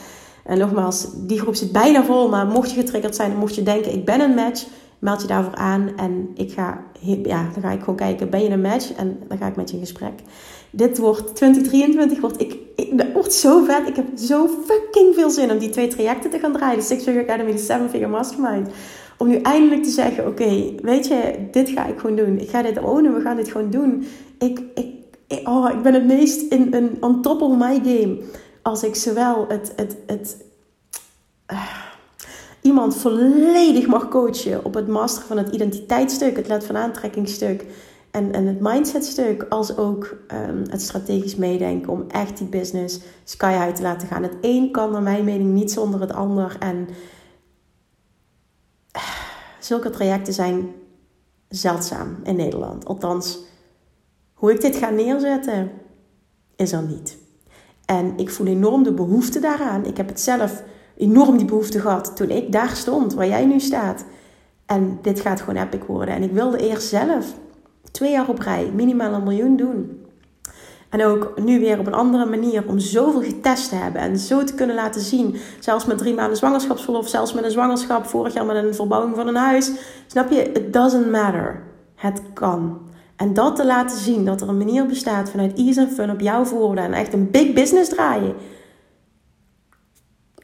En 0.43 0.57
nogmaals, 0.57 1.07
die 1.15 1.39
groep 1.39 1.55
zit 1.55 1.71
bijna 1.71 2.03
vol. 2.03 2.29
Maar 2.29 2.45
mocht 2.45 2.71
je 2.71 2.79
getriggerd 2.79 3.15
zijn, 3.15 3.37
mocht 3.37 3.55
je 3.55 3.63
denken 3.63 3.93
ik 3.93 4.05
ben 4.05 4.21
een 4.21 4.33
match. 4.33 4.65
Meld 4.99 5.21
je 5.21 5.27
daarvoor 5.27 5.55
aan. 5.55 5.97
En 5.97 6.29
ik 6.35 6.51
ga, 6.51 6.83
ja, 7.23 7.49
dan 7.53 7.61
ga 7.61 7.71
ik 7.71 7.79
gewoon 7.79 7.95
kijken, 7.95 8.29
ben 8.29 8.43
je 8.43 8.49
een 8.49 8.61
match? 8.61 8.93
En 8.93 9.19
dan 9.27 9.37
ga 9.37 9.47
ik 9.47 9.55
met 9.55 9.69
je 9.69 9.75
in 9.75 9.81
gesprek. 9.81 10.13
Dit 10.71 10.97
wordt 10.97 11.35
2023, 11.35 12.19
wordt 12.19 12.41
ik, 12.41 12.57
ik, 12.75 12.97
dat 12.97 13.11
wordt 13.13 13.33
zo 13.33 13.63
vet. 13.63 13.87
Ik 13.87 13.95
heb 13.95 14.05
zo 14.17 14.49
fucking 14.65 15.15
veel 15.15 15.29
zin 15.29 15.51
om 15.51 15.57
die 15.57 15.69
twee 15.69 15.87
trajecten 15.87 16.29
te 16.29 16.39
gaan 16.39 16.53
draaien. 16.53 16.79
De 16.79 16.85
Six 16.85 17.03
Figure 17.03 17.23
Academy, 17.23 17.51
de 17.51 17.57
Seven 17.57 17.89
Figure 17.89 18.09
Mastermind. 18.09 18.69
Om 19.17 19.27
nu 19.27 19.35
eindelijk 19.35 19.83
te 19.83 19.89
zeggen, 19.89 20.27
oké, 20.27 20.73
weet 20.81 21.07
je, 21.07 21.47
dit 21.51 21.69
ga 21.69 21.85
ik 21.85 21.99
gewoon 21.99 22.15
doen. 22.15 22.39
Ik 22.39 22.49
ga 22.49 22.61
dit 22.61 22.79
ownen, 22.79 23.13
we 23.13 23.21
gaan 23.21 23.35
dit 23.35 23.51
gewoon 23.51 23.69
doen. 23.69 24.07
Ik, 24.37 24.61
ik, 24.75 25.47
oh, 25.47 25.69
ik 25.73 25.81
ben 25.81 25.93
het 25.93 26.05
meest 26.05 26.41
in, 26.51 26.73
in, 26.73 26.97
on 26.99 27.21
top 27.21 27.41
of 27.41 27.57
my 27.57 27.81
game. 27.83 28.17
Als 28.61 28.83
ik 28.83 28.95
zowel 28.95 29.45
het, 29.47 29.73
het, 29.75 29.97
het, 30.05 30.37
uh, 31.51 31.61
iemand 32.61 32.95
volledig 32.95 33.87
mag 33.87 34.07
coachen 34.07 34.65
op 34.65 34.73
het 34.73 34.87
masteren 34.87 35.27
van 35.27 35.37
het 35.37 35.53
identiteitsstuk, 35.53 36.35
het 36.35 36.47
let 36.47 36.65
van 36.65 36.77
aantrekkingstuk 36.77 37.65
en, 38.11 38.33
en 38.33 38.45
het 38.45 38.59
mindsetstuk, 38.59 39.45
als 39.49 39.77
ook 39.77 40.17
um, 40.31 40.63
het 40.69 40.81
strategisch 40.81 41.35
meedenken 41.35 41.91
om 41.91 42.05
echt 42.07 42.37
die 42.37 42.47
business 42.47 42.99
sky 43.23 43.51
high 43.51 43.75
te 43.75 43.81
laten 43.81 44.07
gaan. 44.07 44.23
Het 44.23 44.37
een 44.41 44.71
kan 44.71 44.91
naar 44.91 45.01
mijn 45.01 45.23
mening 45.23 45.53
niet 45.53 45.71
zonder 45.71 45.99
het 46.01 46.13
ander. 46.13 46.55
En 46.59 46.87
zulke 49.59 49.89
trajecten 49.89 50.33
zijn 50.33 50.69
zeldzaam 51.49 52.17
in 52.23 52.35
Nederland. 52.35 52.85
Althans, 52.85 53.39
hoe 54.33 54.51
ik 54.51 54.61
dit 54.61 54.75
ga 54.75 54.89
neerzetten, 54.89 55.71
is 56.55 56.71
er 56.71 56.83
niet. 56.83 57.17
En 57.85 58.17
ik 58.17 58.29
voel 58.29 58.47
enorm 58.47 58.83
de 58.83 58.93
behoefte 58.93 59.39
daaraan. 59.39 59.85
Ik 59.85 59.97
heb 59.97 60.07
het 60.07 60.19
zelf 60.19 60.63
enorm 60.97 61.37
die 61.37 61.45
behoefte 61.45 61.79
gehad 61.79 62.15
toen 62.15 62.29
ik 62.29 62.51
daar 62.51 62.75
stond, 62.75 63.13
waar 63.13 63.27
jij 63.27 63.45
nu 63.45 63.59
staat. 63.59 64.05
En 64.65 64.99
dit 65.01 65.19
gaat 65.19 65.41
gewoon 65.41 65.61
epic 65.63 65.83
worden. 65.87 66.15
En 66.15 66.23
ik 66.23 66.31
wilde 66.31 66.67
eerst 66.67 66.87
zelf 66.87 67.33
twee 67.91 68.11
jaar 68.11 68.29
op 68.29 68.39
rij 68.39 68.71
minimaal 68.73 69.13
een 69.13 69.23
miljoen 69.23 69.57
doen. 69.57 70.03
En 70.89 71.05
ook 71.05 71.39
nu 71.39 71.59
weer 71.59 71.79
op 71.79 71.87
een 71.87 71.93
andere 71.93 72.25
manier 72.25 72.63
om 72.67 72.79
zoveel 72.79 73.21
getest 73.21 73.69
te 73.69 73.75
hebben 73.75 74.01
en 74.01 74.17
zo 74.17 74.43
te 74.43 74.53
kunnen 74.53 74.75
laten 74.75 75.01
zien. 75.01 75.35
Zelfs 75.59 75.85
met 75.85 75.97
drie 75.97 76.13
maanden 76.13 76.37
zwangerschapsverlof, 76.37 77.07
zelfs 77.07 77.33
met 77.33 77.43
een 77.43 77.51
zwangerschap, 77.51 78.05
vorig 78.05 78.33
jaar 78.33 78.45
met 78.45 78.63
een 78.63 78.75
verbouwing 78.75 79.15
van 79.15 79.27
een 79.27 79.35
huis. 79.35 79.71
Snap 80.07 80.31
je? 80.31 80.51
It 80.51 80.73
doesn't 80.73 81.11
matter. 81.11 81.63
Het 81.95 82.21
kan. 82.33 82.81
En 83.15 83.33
dat 83.33 83.55
te 83.55 83.65
laten 83.65 83.97
zien, 83.97 84.25
dat 84.25 84.41
er 84.41 84.49
een 84.49 84.57
manier 84.57 84.85
bestaat 84.85 85.29
vanuit 85.29 85.57
ease 85.57 85.81
and 85.81 85.93
fun 85.93 86.11
op 86.11 86.19
jouw 86.19 86.45
voorwaarden 86.45 86.83
en 86.83 86.93
echt 86.93 87.13
een 87.13 87.31
big 87.31 87.53
business 87.53 87.89
draaien. 87.89 88.33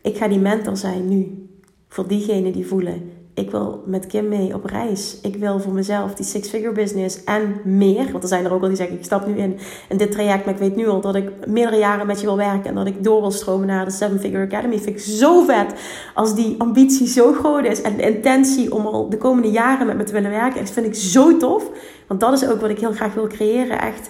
Ik 0.01 0.17
ga 0.17 0.27
die 0.27 0.39
mentor 0.39 0.77
zijn 0.77 1.07
nu. 1.07 1.49
Voor 1.87 2.07
diegenen 2.07 2.51
die 2.51 2.67
voelen, 2.67 3.11
ik 3.35 3.51
wil 3.51 3.83
met 3.85 4.07
Kim 4.07 4.27
mee 4.27 4.53
op 4.53 4.65
reis. 4.65 5.17
Ik 5.21 5.35
wil 5.35 5.59
voor 5.59 5.73
mezelf 5.73 6.13
die 6.13 6.25
six-figure 6.25 6.71
business 6.71 7.23
en 7.23 7.55
meer. 7.63 8.11
Want 8.11 8.23
er 8.23 8.29
zijn 8.29 8.45
er 8.45 8.53
ook 8.53 8.61
al 8.61 8.67
die 8.67 8.77
zeggen, 8.77 8.97
ik 8.97 9.03
stap 9.03 9.27
nu 9.27 9.37
in, 9.37 9.57
in 9.89 9.97
dit 9.97 10.11
traject. 10.11 10.45
Maar 10.45 10.53
ik 10.53 10.59
weet 10.59 10.75
nu 10.75 10.87
al 10.87 11.01
dat 11.01 11.15
ik 11.15 11.47
meerdere 11.47 11.77
jaren 11.77 12.07
met 12.07 12.19
je 12.19 12.25
wil 12.25 12.37
werken. 12.37 12.69
En 12.69 12.75
dat 12.75 12.87
ik 12.87 13.03
door 13.03 13.21
wil 13.21 13.31
stromen 13.31 13.67
naar 13.67 13.85
de 13.85 13.91
seven-figure 13.91 14.45
academy. 14.45 14.79
Vind 14.79 14.95
ik 14.95 14.99
zo 14.99 15.43
vet. 15.43 15.73
Als 16.13 16.35
die 16.35 16.55
ambitie 16.57 17.07
zo 17.07 17.33
groot 17.33 17.65
is. 17.65 17.81
En 17.81 17.97
de 17.97 18.15
intentie 18.15 18.73
om 18.73 18.85
al 18.85 19.09
de 19.09 19.17
komende 19.17 19.51
jaren 19.51 19.87
met 19.87 19.97
me 19.97 20.03
te 20.03 20.13
willen 20.13 20.31
werken. 20.31 20.59
Dat 20.59 20.73
vind 20.73 20.85
ik 20.85 20.95
zo 20.95 21.37
tof. 21.37 21.69
Want 22.07 22.19
dat 22.19 22.33
is 22.33 22.47
ook 22.47 22.61
wat 22.61 22.69
ik 22.69 22.79
heel 22.79 22.93
graag 22.93 23.13
wil 23.13 23.27
creëren. 23.27 23.81
Echt 23.81 24.09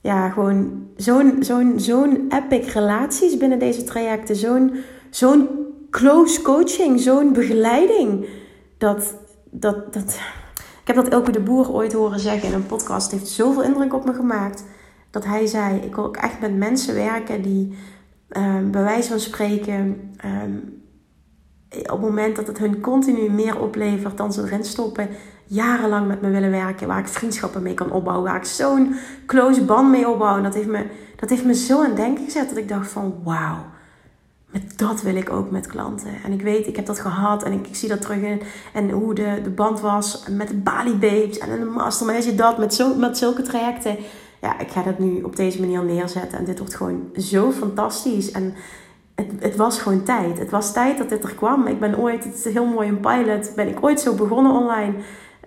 ja, 0.00 0.28
gewoon 0.28 0.86
zo'n 0.96 1.36
zo'n 1.40 1.72
zo'n 1.76 2.28
epic 2.28 2.72
relaties 2.72 3.36
binnen 3.36 3.58
deze 3.58 3.84
trajecten. 3.84 4.36
Zo'n 4.36 4.72
zo'n 5.10 5.48
close 5.90 6.42
coaching, 6.42 7.00
zo'n 7.00 7.32
begeleiding 7.32 8.26
dat, 8.78 9.14
dat, 9.44 9.92
dat, 9.92 10.20
ik 10.80 10.86
heb 10.86 10.96
dat 10.96 11.08
Elke 11.08 11.30
de 11.30 11.40
Boer 11.40 11.70
ooit 11.72 11.92
horen 11.92 12.20
zeggen 12.20 12.48
in 12.48 12.54
een 12.54 12.66
podcast. 12.66 13.10
Het 13.10 13.20
heeft 13.20 13.32
zoveel 13.32 13.62
indruk 13.62 13.94
op 13.94 14.04
me 14.04 14.14
gemaakt. 14.14 14.64
Dat 15.10 15.24
hij 15.24 15.46
zei, 15.46 15.78
ik 15.78 15.94
wil 15.94 16.04
ook 16.04 16.16
echt 16.16 16.40
met 16.40 16.56
mensen 16.56 16.94
werken 16.94 17.42
die 17.42 17.78
um, 18.28 18.70
bij 18.70 18.82
wijze 18.82 19.08
van 19.08 19.20
spreken... 19.20 20.12
Um, 20.24 20.76
op 21.70 21.88
het 21.88 22.00
moment 22.00 22.36
dat 22.36 22.46
het 22.46 22.58
hun 22.58 22.80
continu 22.80 23.30
meer 23.30 23.60
oplevert 23.60 24.16
dan 24.16 24.32
ze 24.32 24.42
erin 24.42 24.64
stoppen, 24.64 25.08
jarenlang 25.44 26.06
met 26.06 26.20
me 26.20 26.30
willen 26.30 26.50
werken, 26.50 26.86
waar 26.86 26.98
ik 26.98 27.08
vriendschappen 27.08 27.62
mee 27.62 27.74
kan 27.74 27.90
opbouwen, 27.90 28.24
waar 28.24 28.36
ik 28.36 28.44
zo'n 28.44 28.94
close 29.26 29.64
band 29.64 29.90
mee 29.90 30.08
opbouw. 30.08 30.36
En 30.36 30.42
dat 30.42 30.54
heeft 30.54 30.68
me, 30.68 30.86
dat 31.16 31.30
heeft 31.30 31.44
me 31.44 31.54
zo 31.54 31.84
aan 31.84 31.94
denken 31.94 32.24
gezet 32.24 32.48
dat 32.48 32.58
ik 32.58 32.68
dacht 32.68 32.90
van 32.90 33.14
wauw 33.24 33.64
met 34.50 34.78
dat 34.78 35.02
wil 35.02 35.16
ik 35.16 35.30
ook 35.30 35.50
met 35.50 35.66
klanten. 35.66 36.10
En 36.24 36.32
ik 36.32 36.42
weet, 36.42 36.66
ik 36.66 36.76
heb 36.76 36.86
dat 36.86 37.00
gehad 37.00 37.42
en 37.42 37.52
ik, 37.52 37.68
zie 37.70 37.88
dat 37.88 38.00
terug 38.00 38.20
in. 38.22 38.42
En 38.72 38.90
hoe 38.90 39.14
de, 39.14 39.40
de 39.42 39.50
band 39.50 39.80
was 39.80 40.24
met 40.30 40.48
de 40.48 40.54
Bali 40.54 40.94
Babes 40.94 41.38
en 41.38 41.58
de 41.58 41.64
Mastermind. 41.64 42.24
Je 42.24 42.34
dat 42.34 42.58
met, 42.58 42.74
zo, 42.74 42.94
met 42.94 43.18
zulke 43.18 43.42
trajecten. 43.42 43.96
ja, 44.40 44.58
ik 44.58 44.68
ga 44.68 44.82
dat 44.82 44.98
nu 44.98 45.22
op 45.22 45.36
deze 45.36 45.60
manier 45.60 45.84
neerzetten. 45.84 46.38
En 46.38 46.44
dit 46.44 46.58
wordt 46.58 46.74
gewoon 46.74 47.10
zo 47.16 47.52
fantastisch. 47.52 48.30
En 48.30 48.54
het, 49.14 49.32
het 49.38 49.56
was 49.56 49.80
gewoon 49.80 50.02
tijd. 50.02 50.38
Het 50.38 50.50
was 50.50 50.72
tijd 50.72 50.98
dat 50.98 51.08
dit 51.08 51.24
er 51.24 51.34
kwam. 51.34 51.66
Ik 51.66 51.80
ben 51.80 51.98
ooit, 51.98 52.24
het 52.24 52.34
is 52.34 52.52
heel 52.52 52.66
mooi 52.66 52.88
een 52.88 53.00
pilot, 53.00 53.52
ben 53.54 53.68
ik 53.68 53.84
ooit 53.84 54.00
zo 54.00 54.14
begonnen 54.14 54.52
online 54.52 54.94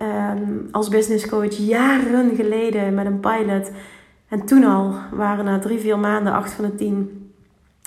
um, 0.02 0.68
als 0.70 0.88
business 0.88 1.28
coach. 1.28 1.56
Jaren 1.56 2.36
geleden 2.36 2.94
met 2.94 3.06
een 3.06 3.20
pilot. 3.20 3.70
En 4.28 4.46
toen 4.46 4.64
al 4.64 4.94
waren 5.12 5.44
na 5.44 5.58
drie, 5.58 5.78
vier 5.78 5.98
maanden 5.98 6.32
acht 6.32 6.52
van 6.52 6.64
de 6.64 6.74
tien 6.74 7.21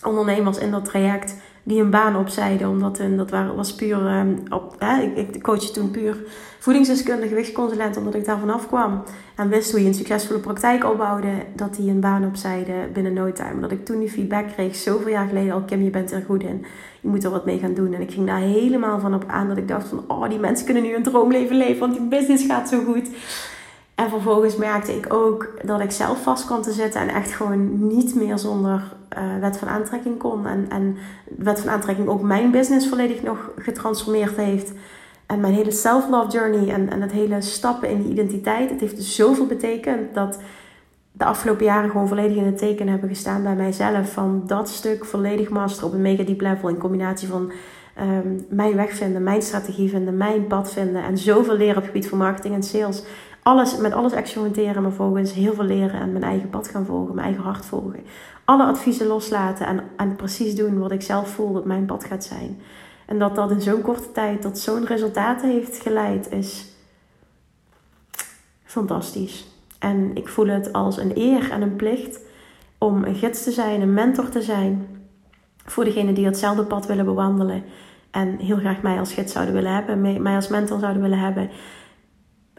ondernemers 0.04 0.58
in 0.58 0.72
dat 0.72 0.86
traject 0.86 1.36
die 1.64 1.82
een 1.82 1.90
baan 1.90 2.16
opzeiden. 2.16 2.70
Omdat 2.70 2.98
hun, 2.98 3.18
dat 3.18 3.30
was 3.56 3.76
puur, 3.76 4.18
um, 4.18 4.44
op, 4.50 4.76
hè, 4.80 5.02
ik, 5.02 5.36
ik 5.36 5.44
coachte 5.44 5.72
toen 5.72 5.92
puur 5.92 6.18
voedingsdeskundige 6.60 7.28
gewichtsconsulent, 7.28 7.98
omdat 7.98 8.16
ik 8.16 8.26
daar 8.26 8.40
vanaf 8.40 8.68
kwam. 8.68 9.04
En 9.36 9.50
wist 9.50 9.72
hoe 9.72 9.82
je 9.82 9.88
een 9.88 9.94
succesvolle 9.94 10.40
praktijk 10.40 10.86
opbouwde, 10.86 11.32
dat 11.56 11.76
die 11.76 11.90
een 11.90 12.00
baan 12.00 12.26
opzeiden 12.26 12.94
binnen 12.94 13.14
no 13.14 13.32
time. 13.32 13.62
Dat 13.62 13.72
ik 13.72 13.86
toen 13.86 14.00
die 14.00 14.10
feedback 14.10 14.48
kreeg, 14.48 14.76
zoveel 14.76 15.12
jaar 15.12 15.28
geleden 15.28 15.54
al, 15.54 15.62
Kim, 15.62 15.82
je 15.82 15.90
bent 15.90 16.12
er 16.12 16.24
goed 16.26 16.44
in. 16.44 16.66
Je 17.02 17.08
moet 17.08 17.24
er 17.24 17.30
wat 17.30 17.46
mee 17.46 17.60
gaan 17.60 17.74
doen. 17.74 17.94
En 17.94 18.02
ik 18.02 18.12
ging 18.12 18.28
daar 18.28 18.40
helemaal 18.40 19.00
van 19.00 19.14
op 19.14 19.24
aan 19.28 19.48
dat 19.48 19.58
ik 19.58 19.68
dacht 19.68 19.88
van, 19.88 20.04
oh, 20.08 20.30
die 20.30 20.40
mensen 20.40 20.66
kunnen 20.66 20.84
nu 20.84 20.96
een 20.96 21.04
droomleven 21.04 21.58
leven, 21.58 21.80
want 21.80 21.94
die 21.94 22.08
business 22.08 22.46
gaat 22.46 22.70
zo 22.70 22.84
goed. 22.84 23.10
En 23.96 24.10
vervolgens 24.10 24.56
merkte 24.56 24.96
ik 24.96 25.14
ook 25.14 25.52
dat 25.64 25.80
ik 25.80 25.92
zelf 25.92 26.24
vast 26.24 26.46
kwam 26.46 26.62
te 26.62 26.72
zitten 26.72 27.02
en 27.02 27.10
echt 27.10 27.32
gewoon 27.32 27.88
niet 27.88 28.16
meer 28.16 28.38
zonder 28.38 28.96
uh, 29.18 29.40
wet 29.40 29.58
van 29.58 29.68
aantrekking 29.68 30.18
kon. 30.18 30.48
En, 30.48 30.66
en 30.70 30.98
wet 31.38 31.60
van 31.60 31.70
aantrekking 31.70 32.08
ook 32.08 32.22
mijn 32.22 32.52
business 32.52 32.88
volledig 32.88 33.24
nog 33.24 33.52
getransformeerd 33.58 34.36
heeft. 34.36 34.72
En 35.26 35.40
mijn 35.40 35.54
hele 35.54 35.72
self-love 35.72 36.32
journey 36.32 36.74
en, 36.74 36.90
en 36.90 37.02
het 37.02 37.12
hele 37.12 37.42
stappen 37.42 37.90
in 37.90 38.02
die 38.02 38.12
identiteit. 38.12 38.70
Het 38.70 38.80
heeft 38.80 39.04
zoveel 39.04 39.46
betekend 39.46 40.14
dat 40.14 40.40
de 41.12 41.26
afgelopen 41.26 41.66
jaren 41.66 41.90
gewoon 41.90 42.08
volledig 42.08 42.38
in 42.38 42.46
het 42.46 42.58
teken 42.58 42.88
hebben 42.88 43.10
gestaan 43.10 43.44
bij 43.44 43.56
mijzelf. 43.56 44.12
Van 44.12 44.44
dat 44.46 44.70
stuk 44.70 45.06
volledig 45.06 45.50
master 45.50 45.86
op 45.86 45.94
een 45.94 46.02
mega 46.02 46.24
deep 46.24 46.42
level 46.42 46.70
in 46.70 46.78
combinatie 46.78 47.28
van 47.28 47.52
um, 48.02 48.46
mijn 48.50 48.76
weg 48.76 48.94
vinden, 48.94 49.24
mijn 49.24 49.42
strategie 49.42 49.90
vinden, 49.90 50.18
mijn 50.18 50.48
pad 50.48 50.72
vinden. 50.72 51.04
En 51.04 51.18
zoveel 51.18 51.58
leren 51.58 51.76
op 51.76 51.82
het 51.82 51.92
gebied 51.92 52.10
van 52.10 52.18
marketing 52.18 52.54
en 52.54 52.64
sales 52.64 53.04
alles, 53.46 53.78
met 53.78 53.94
alles 53.94 54.12
experimenteren, 54.12 54.82
maar 54.82 54.92
volgens 54.92 55.34
heel 55.34 55.54
veel 55.54 55.64
leren 55.64 56.00
en 56.00 56.12
mijn 56.12 56.24
eigen 56.24 56.50
pad 56.50 56.68
gaan 56.68 56.86
volgen, 56.86 57.16
mijn 57.16 57.28
eigen 57.28 57.44
hart 57.44 57.66
volgen. 57.66 58.04
Alle 58.46 58.64
adviezen 58.64 59.08
loslaten 59.08 59.68
en, 59.68 59.84
en 59.98 60.16
precies 60.16 60.56
doen 60.56 60.80
wat 60.80 60.92
ik 60.92 61.02
zelf 61.02 61.30
voel 61.30 61.54
dat 61.54 61.66
mijn 61.66 61.86
pad 61.86 62.04
gaat 62.04 62.24
zijn. 62.24 62.60
En 63.06 63.20
dat 63.20 63.36
dat 63.36 63.52
in 63.52 63.62
zo'n 63.62 63.82
korte 63.82 64.12
tijd 64.12 64.42
tot 64.42 64.58
zo'n 64.58 64.86
resultaat 64.86 65.42
heeft 65.42 65.82
geleid, 65.82 66.32
is 66.32 66.66
fantastisch. 68.64 69.48
En 69.80 70.16
ik 70.16 70.28
voel 70.28 70.48
het 70.48 70.74
als 70.74 70.98
een 70.98 71.18
eer 71.18 71.52
en 71.52 71.62
een 71.62 71.76
plicht 71.76 72.20
om 72.78 73.04
een 73.04 73.16
gids 73.16 73.44
te 73.44 73.52
zijn, 73.52 73.82
een 73.82 73.94
mentor 73.94 74.30
te 74.30 74.42
zijn 74.42 74.88
voor 75.66 75.84
degenen 75.84 76.14
die 76.14 76.26
hetzelfde 76.26 76.64
pad 76.64 76.86
willen 76.86 77.06
bewandelen. 77.06 77.64
En 78.12 78.38
heel 78.38 78.58
graag 78.58 78.82
mij 78.82 79.00
als 79.00 79.14
gids 79.14 79.34
zouden 79.34 79.54
willen 79.54 79.74
hebben, 79.74 80.22
mij 80.22 80.36
als 80.36 80.48
mentor 80.48 80.80
zouden 80.80 81.02
willen 81.02 81.20
hebben 81.20 81.50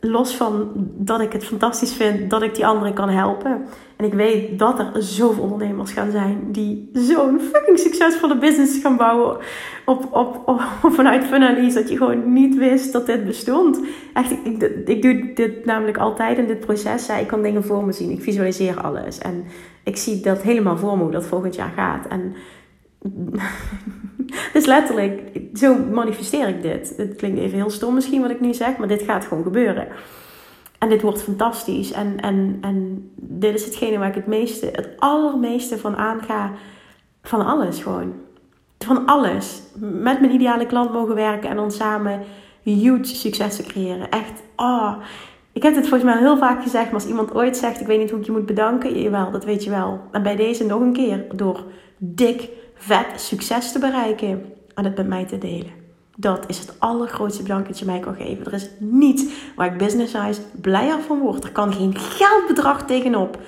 los 0.01 0.37
van 0.37 0.71
dat 0.97 1.21
ik 1.21 1.33
het 1.33 1.45
fantastisch 1.45 1.93
vind 1.93 2.31
dat 2.31 2.43
ik 2.43 2.55
die 2.55 2.67
anderen 2.67 2.95
kan 2.95 3.09
helpen. 3.09 3.65
En 3.97 4.05
ik 4.05 4.15
weet 4.15 4.59
dat 4.59 4.79
er 4.79 5.03
zoveel 5.03 5.43
ondernemers 5.43 5.93
gaan 5.93 6.11
zijn 6.11 6.53
die 6.53 6.91
zo'n 6.93 7.41
fucking 7.41 7.79
succesvolle 7.79 8.39
business 8.39 8.81
gaan 8.81 8.97
bouwen. 8.97 9.37
Op, 9.85 10.09
op, 10.11 10.43
op, 10.47 10.61
vanuit 10.99 11.25
Funanalyse 11.25 11.79
dat 11.79 11.89
je 11.89 11.97
gewoon 11.97 12.33
niet 12.33 12.57
wist 12.57 12.93
dat 12.93 13.07
dit 13.07 13.25
bestond. 13.25 13.81
Echt, 14.15 14.31
ik, 14.31 14.45
ik, 14.45 14.89
ik 14.89 15.03
doe 15.03 15.31
dit 15.35 15.65
namelijk 15.65 15.99
altijd 15.99 16.39
in 16.39 16.47
dit 16.47 16.61
proces. 16.61 17.09
ik 17.09 17.27
kan 17.27 17.43
dingen 17.43 17.65
voor 17.65 17.85
me 17.85 17.93
zien. 17.93 18.11
Ik 18.11 18.23
visualiseer 18.23 18.81
alles. 18.81 19.19
En 19.19 19.45
ik 19.85 19.97
zie 19.97 20.21
dat 20.21 20.43
helemaal 20.43 20.77
voor 20.77 20.97
me 20.97 21.03
hoe 21.03 21.13
dat 21.13 21.27
volgend 21.27 21.55
jaar 21.55 21.73
gaat. 21.77 22.07
En 22.07 22.35
dus 24.53 24.67
letterlijk, 24.67 25.41
zo 25.55 25.77
manifesteer 25.93 26.49
ik 26.49 26.63
dit. 26.63 26.95
Het 26.97 27.17
klinkt 27.17 27.41
even 27.41 27.59
heel 27.59 27.71
stom 27.71 27.95
misschien 27.95 28.21
wat 28.21 28.31
ik 28.31 28.41
nu 28.41 28.55
zeg, 28.55 28.77
maar 28.77 28.89
dit 28.89 29.03
gaat 29.03 29.25
gewoon 29.25 29.43
gebeuren. 29.43 29.89
En 30.79 30.89
dit 30.89 31.03
wordt 31.03 31.23
fantastisch. 31.23 31.93
En, 31.93 32.21
en, 32.21 32.59
en 32.61 33.09
dit 33.17 33.55
is 33.55 33.65
hetgene 33.65 33.99
waar 33.99 34.09
ik 34.09 34.15
het 34.15 34.27
meeste, 34.27 34.67
het 34.73 34.89
allermeeste 34.99 35.79
van 35.79 35.97
aanga. 35.97 36.53
Van 37.23 37.47
alles 37.47 37.83
gewoon. 37.83 38.15
Van 38.79 39.07
alles. 39.07 39.63
Met 39.81 40.21
mijn 40.21 40.35
ideale 40.35 40.67
klant 40.67 40.93
mogen 40.93 41.15
werken 41.15 41.51
en 41.51 41.57
dan 41.57 41.71
samen 41.71 42.21
huge 42.63 43.05
successen 43.05 43.65
creëren. 43.65 44.11
Echt, 44.11 44.43
oh. 44.57 44.97
Ik 45.53 45.63
heb 45.63 45.75
dit 45.75 45.89
volgens 45.89 46.11
mij 46.11 46.19
heel 46.19 46.37
vaak 46.39 46.63
gezegd, 46.63 46.85
maar 46.85 46.95
als 46.95 47.07
iemand 47.07 47.35
ooit 47.35 47.57
zegt: 47.57 47.81
Ik 47.81 47.87
weet 47.87 47.99
niet 47.99 48.11
hoe 48.11 48.21
ik 48.21 48.27
je 48.27 48.33
moet 48.33 48.47
bedanken, 48.47 49.01
jawel, 49.01 49.31
dat 49.31 49.45
weet 49.45 49.65
je 49.65 49.71
wel. 49.71 50.01
En 50.13 50.23
bij 50.23 50.37
deze 50.37 50.67
nog 50.67 50.81
een 50.81 50.93
keer 50.93 51.25
door 51.35 51.65
dik 51.99 52.49
vet 52.77 53.07
succes 53.17 53.73
te 53.73 53.79
bereiken 53.79 54.53
en 54.75 54.85
het 54.85 54.97
met 54.97 55.07
mij 55.07 55.25
te 55.25 55.39
delen. 55.39 55.85
Dat 56.17 56.45
is 56.47 56.59
het 56.59 56.75
allergrootste 56.79 57.43
bedank 57.43 57.67
dat 57.67 57.79
je 57.79 57.85
mij 57.85 58.01
kan 58.01 58.15
geven. 58.15 58.47
Er 58.47 58.53
is 58.53 58.69
niets 58.79 59.25
waar 59.57 59.73
ik 59.73 59.79
business 59.79 60.13
size 60.13 60.41
blijer 60.61 61.01
van 61.07 61.21
word. 61.21 61.45
Er 61.45 61.53
kan 61.53 61.73
geen 61.73 61.97
geldbedrag 61.99 62.85
tegenop. 62.85 63.39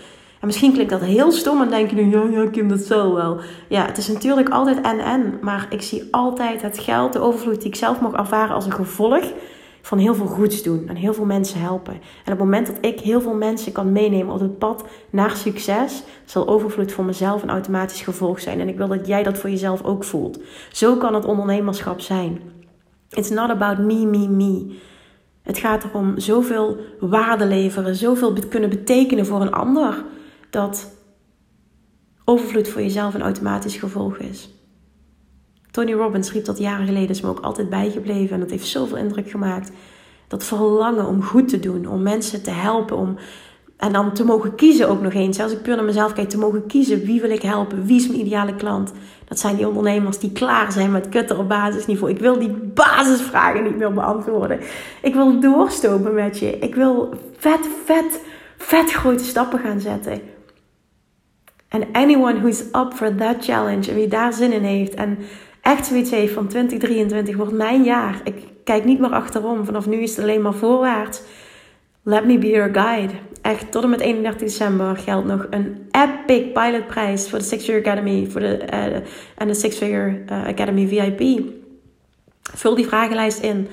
En 0.41 0.47
misschien 0.47 0.73
klinkt 0.73 0.91
dat 0.91 1.01
heel 1.01 1.33
stom 1.33 1.63
en 1.63 1.69
denk 1.69 1.91
je 1.91 1.97
nu, 1.97 2.11
ja, 2.11 2.41
ja, 2.43 2.51
Kim, 2.51 2.69
dat 2.69 2.81
zal 2.81 3.15
wel. 3.15 3.41
Ja, 3.69 3.87
het 3.87 3.99
is 3.99 4.09
natuurlijk 4.09 4.49
altijd 4.49 4.81
en-en. 4.81 5.39
Maar 5.41 5.67
ik 5.71 5.83
zie 5.83 6.09
altijd 6.11 6.63
het 6.63 6.79
geld, 6.79 7.13
de 7.13 7.19
overvloed 7.19 7.61
die 7.61 7.69
ik 7.69 7.77
zelf 7.77 8.01
mag 8.01 8.13
ervaren 8.13 8.55
als 8.55 8.67
een 8.67 8.73
gevolg 8.73 9.25
van 9.83 9.99
heel 9.99 10.15
veel 10.15 10.27
goeds 10.27 10.63
doen 10.63 10.89
en 10.89 10.97
heel 10.97 11.15
veel 11.15 11.25
mensen 11.25 11.61
helpen. 11.61 11.93
En 11.93 12.01
op 12.01 12.27
het 12.27 12.39
moment 12.39 12.67
dat 12.67 12.77
ik 12.81 13.01
heel 13.01 13.21
veel 13.21 13.35
mensen 13.35 13.73
kan 13.73 13.93
meenemen 13.93 14.35
op 14.35 14.41
het 14.41 14.59
pad 14.59 14.85
naar 15.11 15.37
succes, 15.37 16.03
zal 16.25 16.49
overvloed 16.49 16.93
voor 16.93 17.05
mezelf 17.05 17.43
een 17.43 17.51
automatisch 17.51 18.01
gevolg 18.01 18.41
zijn. 18.41 18.61
En 18.61 18.69
ik 18.69 18.77
wil 18.77 18.89
dat 18.89 19.07
jij 19.07 19.23
dat 19.23 19.39
voor 19.39 19.51
jezelf 19.51 19.83
ook 19.83 20.05
voelt. 20.05 20.39
Zo 20.73 20.97
kan 20.97 21.15
het 21.15 21.25
ondernemerschap 21.25 22.01
zijn. 22.01 22.41
It's 23.11 23.31
not 23.31 23.51
about 23.51 23.79
me, 23.79 24.07
me, 24.07 24.29
me. 24.29 24.77
Het 25.43 25.59
gaat 25.59 25.85
erom 25.85 26.19
zoveel 26.19 26.77
waarde 27.01 27.47
leveren, 27.47 27.95
zoveel 27.95 28.33
kunnen 28.49 28.71
betekenen 28.71 29.27
voor 29.27 29.41
een 29.41 29.53
ander, 29.53 30.05
dat 30.51 30.97
overvloed 32.25 32.69
voor 32.69 32.83
jezelf 32.83 33.15
een 33.15 33.23
automatisch 33.23 33.77
gevolg 33.77 34.17
is. 34.17 34.58
Tony 35.79 35.93
Robbins 35.93 36.33
riep 36.33 36.45
dat 36.45 36.59
jaren 36.59 36.87
geleden, 36.87 37.09
is 37.09 37.21
me 37.21 37.29
ook 37.29 37.41
altijd 37.41 37.69
bijgebleven. 37.69 38.35
En 38.35 38.41
dat 38.41 38.51
heeft 38.51 38.67
zoveel 38.67 38.97
indruk 38.97 39.31
gemaakt. 39.31 39.71
Dat 40.29 40.45
verlangen 40.45 41.07
om 41.07 41.23
goed 41.23 41.49
te 41.49 41.61
doen, 41.61 41.87
om 41.87 42.03
mensen 42.03 42.43
te 42.43 42.51
helpen, 42.51 42.97
om... 42.97 43.17
En 43.77 43.93
dan 43.93 44.13
te 44.13 44.25
mogen 44.25 44.55
kiezen 44.55 44.89
ook 44.89 45.03
nog 45.03 45.13
eens. 45.13 45.41
Als 45.41 45.53
ik 45.53 45.63
puur 45.63 45.77
naar 45.77 45.85
mezelf 45.85 46.13
kijk, 46.13 46.29
te 46.29 46.39
mogen 46.39 46.67
kiezen 46.67 47.05
wie 47.05 47.21
wil 47.21 47.31
ik 47.31 47.43
helpen, 47.43 47.85
wie 47.85 47.97
is 47.97 48.09
mijn 48.09 48.21
ideale 48.21 48.55
klant. 48.55 48.93
Dat 49.25 49.39
zijn 49.39 49.57
die 49.57 49.69
ondernemers 49.69 50.19
die 50.19 50.33
klaar 50.33 50.73
zijn 50.73 50.91
met 50.91 51.09
kutten 51.09 51.39
op 51.39 51.49
basisniveau. 51.49 52.13
Ik 52.13 52.21
wil 52.21 52.39
die 52.39 52.51
basisvragen 52.51 53.63
niet 53.63 53.77
meer 53.77 53.93
beantwoorden. 53.93 54.61
Ik 55.03 55.15
wil 55.15 55.41
doorstopen 55.41 56.15
met 56.15 56.39
je. 56.39 56.59
Ik 56.59 56.75
wil 56.75 57.15
vet, 57.37 57.69
vet, 57.85 58.21
vet 58.57 58.93
grote 58.93 59.25
stappen 59.25 59.59
gaan 59.59 59.81
zetten. 59.81 60.21
En 61.69 61.89
anyone 61.93 62.41
who's 62.41 62.61
up 62.61 62.93
for 62.95 63.15
that 63.15 63.45
challenge 63.45 63.91
en 63.91 63.95
wie 63.95 64.09
daar 64.09 64.33
zin 64.33 64.53
in 64.53 64.63
heeft 64.63 64.95
en 64.95 65.19
echt 65.69 65.87
zoiets 65.87 66.11
heeft 66.11 66.33
van 66.33 66.49
2023 66.49 67.37
wordt 67.37 67.53
mijn 67.53 67.85
jaar. 67.85 68.21
Ik 68.25 68.35
kijk 68.65 68.85
niet 68.85 68.99
meer 68.99 69.11
achterom. 69.11 69.65
Vanaf 69.65 69.87
nu 69.87 69.97
is 69.97 70.11
het 70.11 70.25
alleen 70.25 70.43
maar 70.43 70.55
voorwaarts. 70.55 71.23
Let 72.03 72.25
me 72.25 72.39
be 72.39 72.49
your 72.49 72.75
guide. 72.75 73.13
Echt, 73.43 73.73
tot 73.73 73.83
en 73.83 73.91
met 73.91 74.01
31 74.01 74.41
december 74.41 74.97
geldt 74.97 75.27
nog 75.27 75.47
een 75.51 75.89
epic 75.91 76.53
pilotprijs 76.53 77.29
voor 77.29 77.39
de 77.39 77.45
Six 77.45 77.65
Figure 77.65 77.85
Academy 77.85 78.27
voor 78.31 78.41
de, 78.41 78.59
uh, 78.73 78.85
en 79.37 79.47
de 79.47 79.55
Six 79.55 79.77
Figure 79.77 80.23
uh, 80.31 80.47
Academy 80.47 80.87
VIP. 80.87 81.43
Vul 82.55 82.75
die 82.75 82.87
vragenlijst 82.87 83.43
in. 83.43 83.69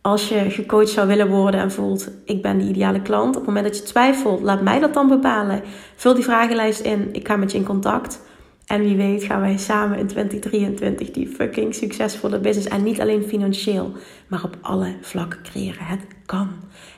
Als 0.00 0.28
je 0.28 0.50
gecoacht 0.50 0.88
zou 0.88 1.06
willen 1.06 1.28
worden 1.28 1.60
en 1.60 1.72
voelt, 1.72 2.10
ik 2.24 2.42
ben 2.42 2.58
de 2.58 2.64
ideale 2.64 3.02
klant. 3.02 3.28
Op 3.28 3.34
het 3.34 3.46
moment 3.46 3.66
dat 3.66 3.76
je 3.76 3.82
twijfelt, 3.82 4.40
laat 4.40 4.62
mij 4.62 4.78
dat 4.78 4.94
dan 4.94 5.08
bepalen. 5.08 5.62
Vul 5.96 6.14
die 6.14 6.24
vragenlijst 6.24 6.80
in. 6.80 7.08
Ik 7.12 7.26
ga 7.26 7.36
met 7.36 7.52
je 7.52 7.58
in 7.58 7.64
contact. 7.64 8.20
En 8.66 8.80
wie 8.80 8.96
weet 8.96 9.24
gaan 9.24 9.40
wij 9.40 9.56
samen 9.56 9.98
in 9.98 10.06
2023 10.06 11.10
die 11.10 11.28
fucking 11.28 11.74
succesvolle 11.74 12.38
business. 12.38 12.68
En 12.68 12.82
niet 12.82 13.00
alleen 13.00 13.22
financieel, 13.22 13.92
maar 14.26 14.44
op 14.44 14.56
alle 14.60 14.96
vlakken 15.00 15.42
creëren. 15.42 15.84
Het 15.84 16.06
kan. 16.26 16.48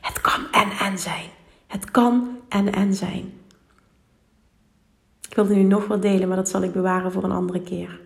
Het 0.01 0.21
kan 0.21 0.41
en 0.53 0.71
en 0.87 0.99
zijn. 0.99 1.29
Het 1.67 1.91
kan 1.91 2.29
en 2.49 2.73
en 2.73 2.95
zijn. 2.95 3.33
Ik 5.29 5.35
wilde 5.35 5.55
nu 5.55 5.63
nog 5.63 5.87
wat 5.87 6.03
delen, 6.03 6.29
maar 6.29 6.37
dat 6.37 6.49
zal 6.49 6.63
ik 6.63 6.73
bewaren 6.73 7.13
voor 7.13 7.25
een 7.25 7.33
andere 7.33 7.61
keer. 7.61 8.01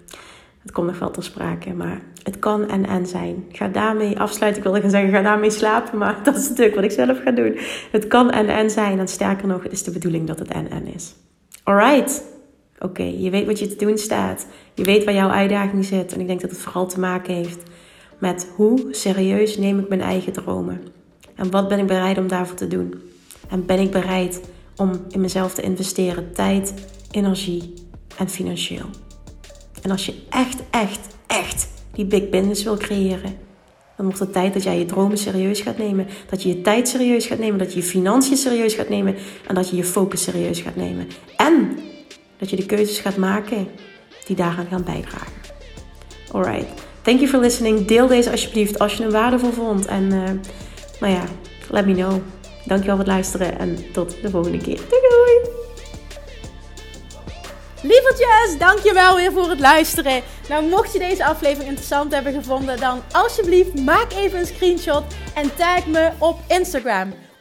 Het 0.62 0.72
komt 0.72 0.86
nog 0.86 0.98
wel 0.98 1.10
ter 1.10 1.22
sprake, 1.22 1.72
maar 1.72 2.00
het 2.22 2.38
kan 2.38 2.68
en 2.68 2.86
en 2.86 3.06
zijn. 3.06 3.44
Ga 3.52 3.68
daarmee 3.68 4.18
afsluiten. 4.18 4.62
Ik 4.62 4.68
wilde 4.68 4.80
gaan 4.80 4.90
zeggen, 4.90 5.10
ga 5.10 5.22
daarmee 5.22 5.50
slapen, 5.50 5.98
maar 5.98 6.20
dat 6.24 6.36
is 6.36 6.48
natuurlijk 6.48 6.74
wat 6.74 6.84
ik 6.84 6.90
zelf 6.90 7.22
ga 7.22 7.30
doen. 7.30 7.58
Het 7.90 8.06
kan 8.06 8.30
en 8.30 8.48
en 8.48 8.70
zijn. 8.70 8.98
En 8.98 9.08
sterker 9.08 9.46
nog, 9.46 9.62
het 9.62 9.72
is 9.72 9.82
de 9.82 9.90
bedoeling 9.90 10.26
dat 10.26 10.38
het 10.38 10.48
en 10.48 10.70
en 10.70 10.86
is. 10.86 11.14
Alright. 11.62 12.22
Oké, 12.82 13.02
je 13.02 13.30
weet 13.30 13.46
wat 13.46 13.58
je 13.58 13.66
te 13.66 13.84
doen 13.84 13.98
staat. 13.98 14.46
Je 14.74 14.84
weet 14.84 15.04
waar 15.04 15.14
jouw 15.14 15.30
uitdaging 15.30 15.84
zit. 15.84 16.12
En 16.12 16.20
ik 16.20 16.26
denk 16.26 16.40
dat 16.40 16.50
het 16.50 16.60
vooral 16.60 16.86
te 16.86 17.00
maken 17.00 17.34
heeft 17.34 17.62
met 18.18 18.48
hoe 18.56 18.86
serieus 18.90 19.56
neem 19.56 19.78
ik 19.78 19.88
mijn 19.88 20.00
eigen 20.00 20.32
dromen. 20.32 20.80
En 21.34 21.50
wat 21.50 21.68
ben 21.68 21.78
ik 21.78 21.86
bereid 21.86 22.18
om 22.18 22.28
daarvoor 22.28 22.56
te 22.56 22.66
doen? 22.66 22.94
En 23.48 23.66
ben 23.66 23.78
ik 23.78 23.90
bereid 23.90 24.40
om 24.76 24.90
in 25.08 25.20
mezelf 25.20 25.54
te 25.54 25.62
investeren. 25.62 26.32
Tijd, 26.32 26.74
energie 27.10 27.74
en 28.18 28.28
financieel. 28.28 28.86
En 29.82 29.90
als 29.90 30.06
je 30.06 30.14
echt, 30.30 30.62
echt, 30.70 31.16
echt 31.26 31.68
die 31.92 32.04
big 32.04 32.28
business 32.28 32.62
wil 32.62 32.76
creëren, 32.76 33.38
dan 33.96 34.06
wordt 34.06 34.20
het 34.20 34.32
tijd 34.32 34.52
dat 34.52 34.62
jij 34.62 34.78
je 34.78 34.84
dromen 34.84 35.18
serieus 35.18 35.60
gaat 35.60 35.78
nemen. 35.78 36.06
Dat 36.30 36.42
je 36.42 36.48
je 36.48 36.60
tijd 36.60 36.88
serieus 36.88 37.26
gaat 37.26 37.38
nemen. 37.38 37.58
Dat 37.58 37.72
je 37.72 37.78
je 37.78 37.86
financiën 37.86 38.36
serieus 38.36 38.74
gaat 38.74 38.88
nemen. 38.88 39.14
En 39.46 39.54
dat 39.54 39.70
je 39.70 39.76
je 39.76 39.84
focus 39.84 40.22
serieus 40.22 40.60
gaat 40.60 40.76
nemen. 40.76 41.06
En 41.36 41.78
dat 42.42 42.50
je 42.50 42.56
de 42.56 42.66
keuzes 42.66 42.98
gaat 42.98 43.16
maken 43.16 43.68
die 44.24 44.36
daaraan 44.36 44.66
gaan 44.70 44.84
bijdragen. 44.84 45.32
Alright. 46.30 46.66
Thank 47.02 47.18
you 47.18 47.30
for 47.30 47.40
listening. 47.40 47.86
Deel 47.86 48.06
deze 48.06 48.30
alsjeblieft 48.30 48.78
als 48.78 48.94
je 48.94 49.02
hem 49.02 49.12
waardevol 49.12 49.50
vond. 49.50 49.86
En 49.86 50.12
uh, 51.00 51.10
ja, 51.10 51.24
let 51.70 51.86
me 51.86 51.94
know. 51.94 52.20
Dankjewel 52.64 52.96
voor 52.96 53.04
het 53.04 53.14
luisteren 53.14 53.58
en 53.58 53.92
tot 53.92 54.22
de 54.22 54.30
volgende 54.30 54.58
keer. 54.58 54.76
Doei 54.76 55.00
doei! 55.08 55.50
Lievertjes, 57.82 58.58
dankjewel 58.58 59.16
weer 59.16 59.32
voor 59.32 59.48
het 59.48 59.60
luisteren. 59.60 60.22
Nou, 60.48 60.68
mocht 60.68 60.92
je 60.92 60.98
deze 60.98 61.24
aflevering 61.24 61.68
interessant 61.68 62.14
hebben 62.14 62.32
gevonden, 62.32 62.76
dan 62.80 63.02
alsjeblieft 63.12 63.80
maak 63.80 64.12
even 64.12 64.38
een 64.38 64.46
screenshot 64.46 65.02
en 65.34 65.54
tag 65.54 65.86
me 65.86 66.10
op 66.18 66.38
Instagram. 66.48 67.12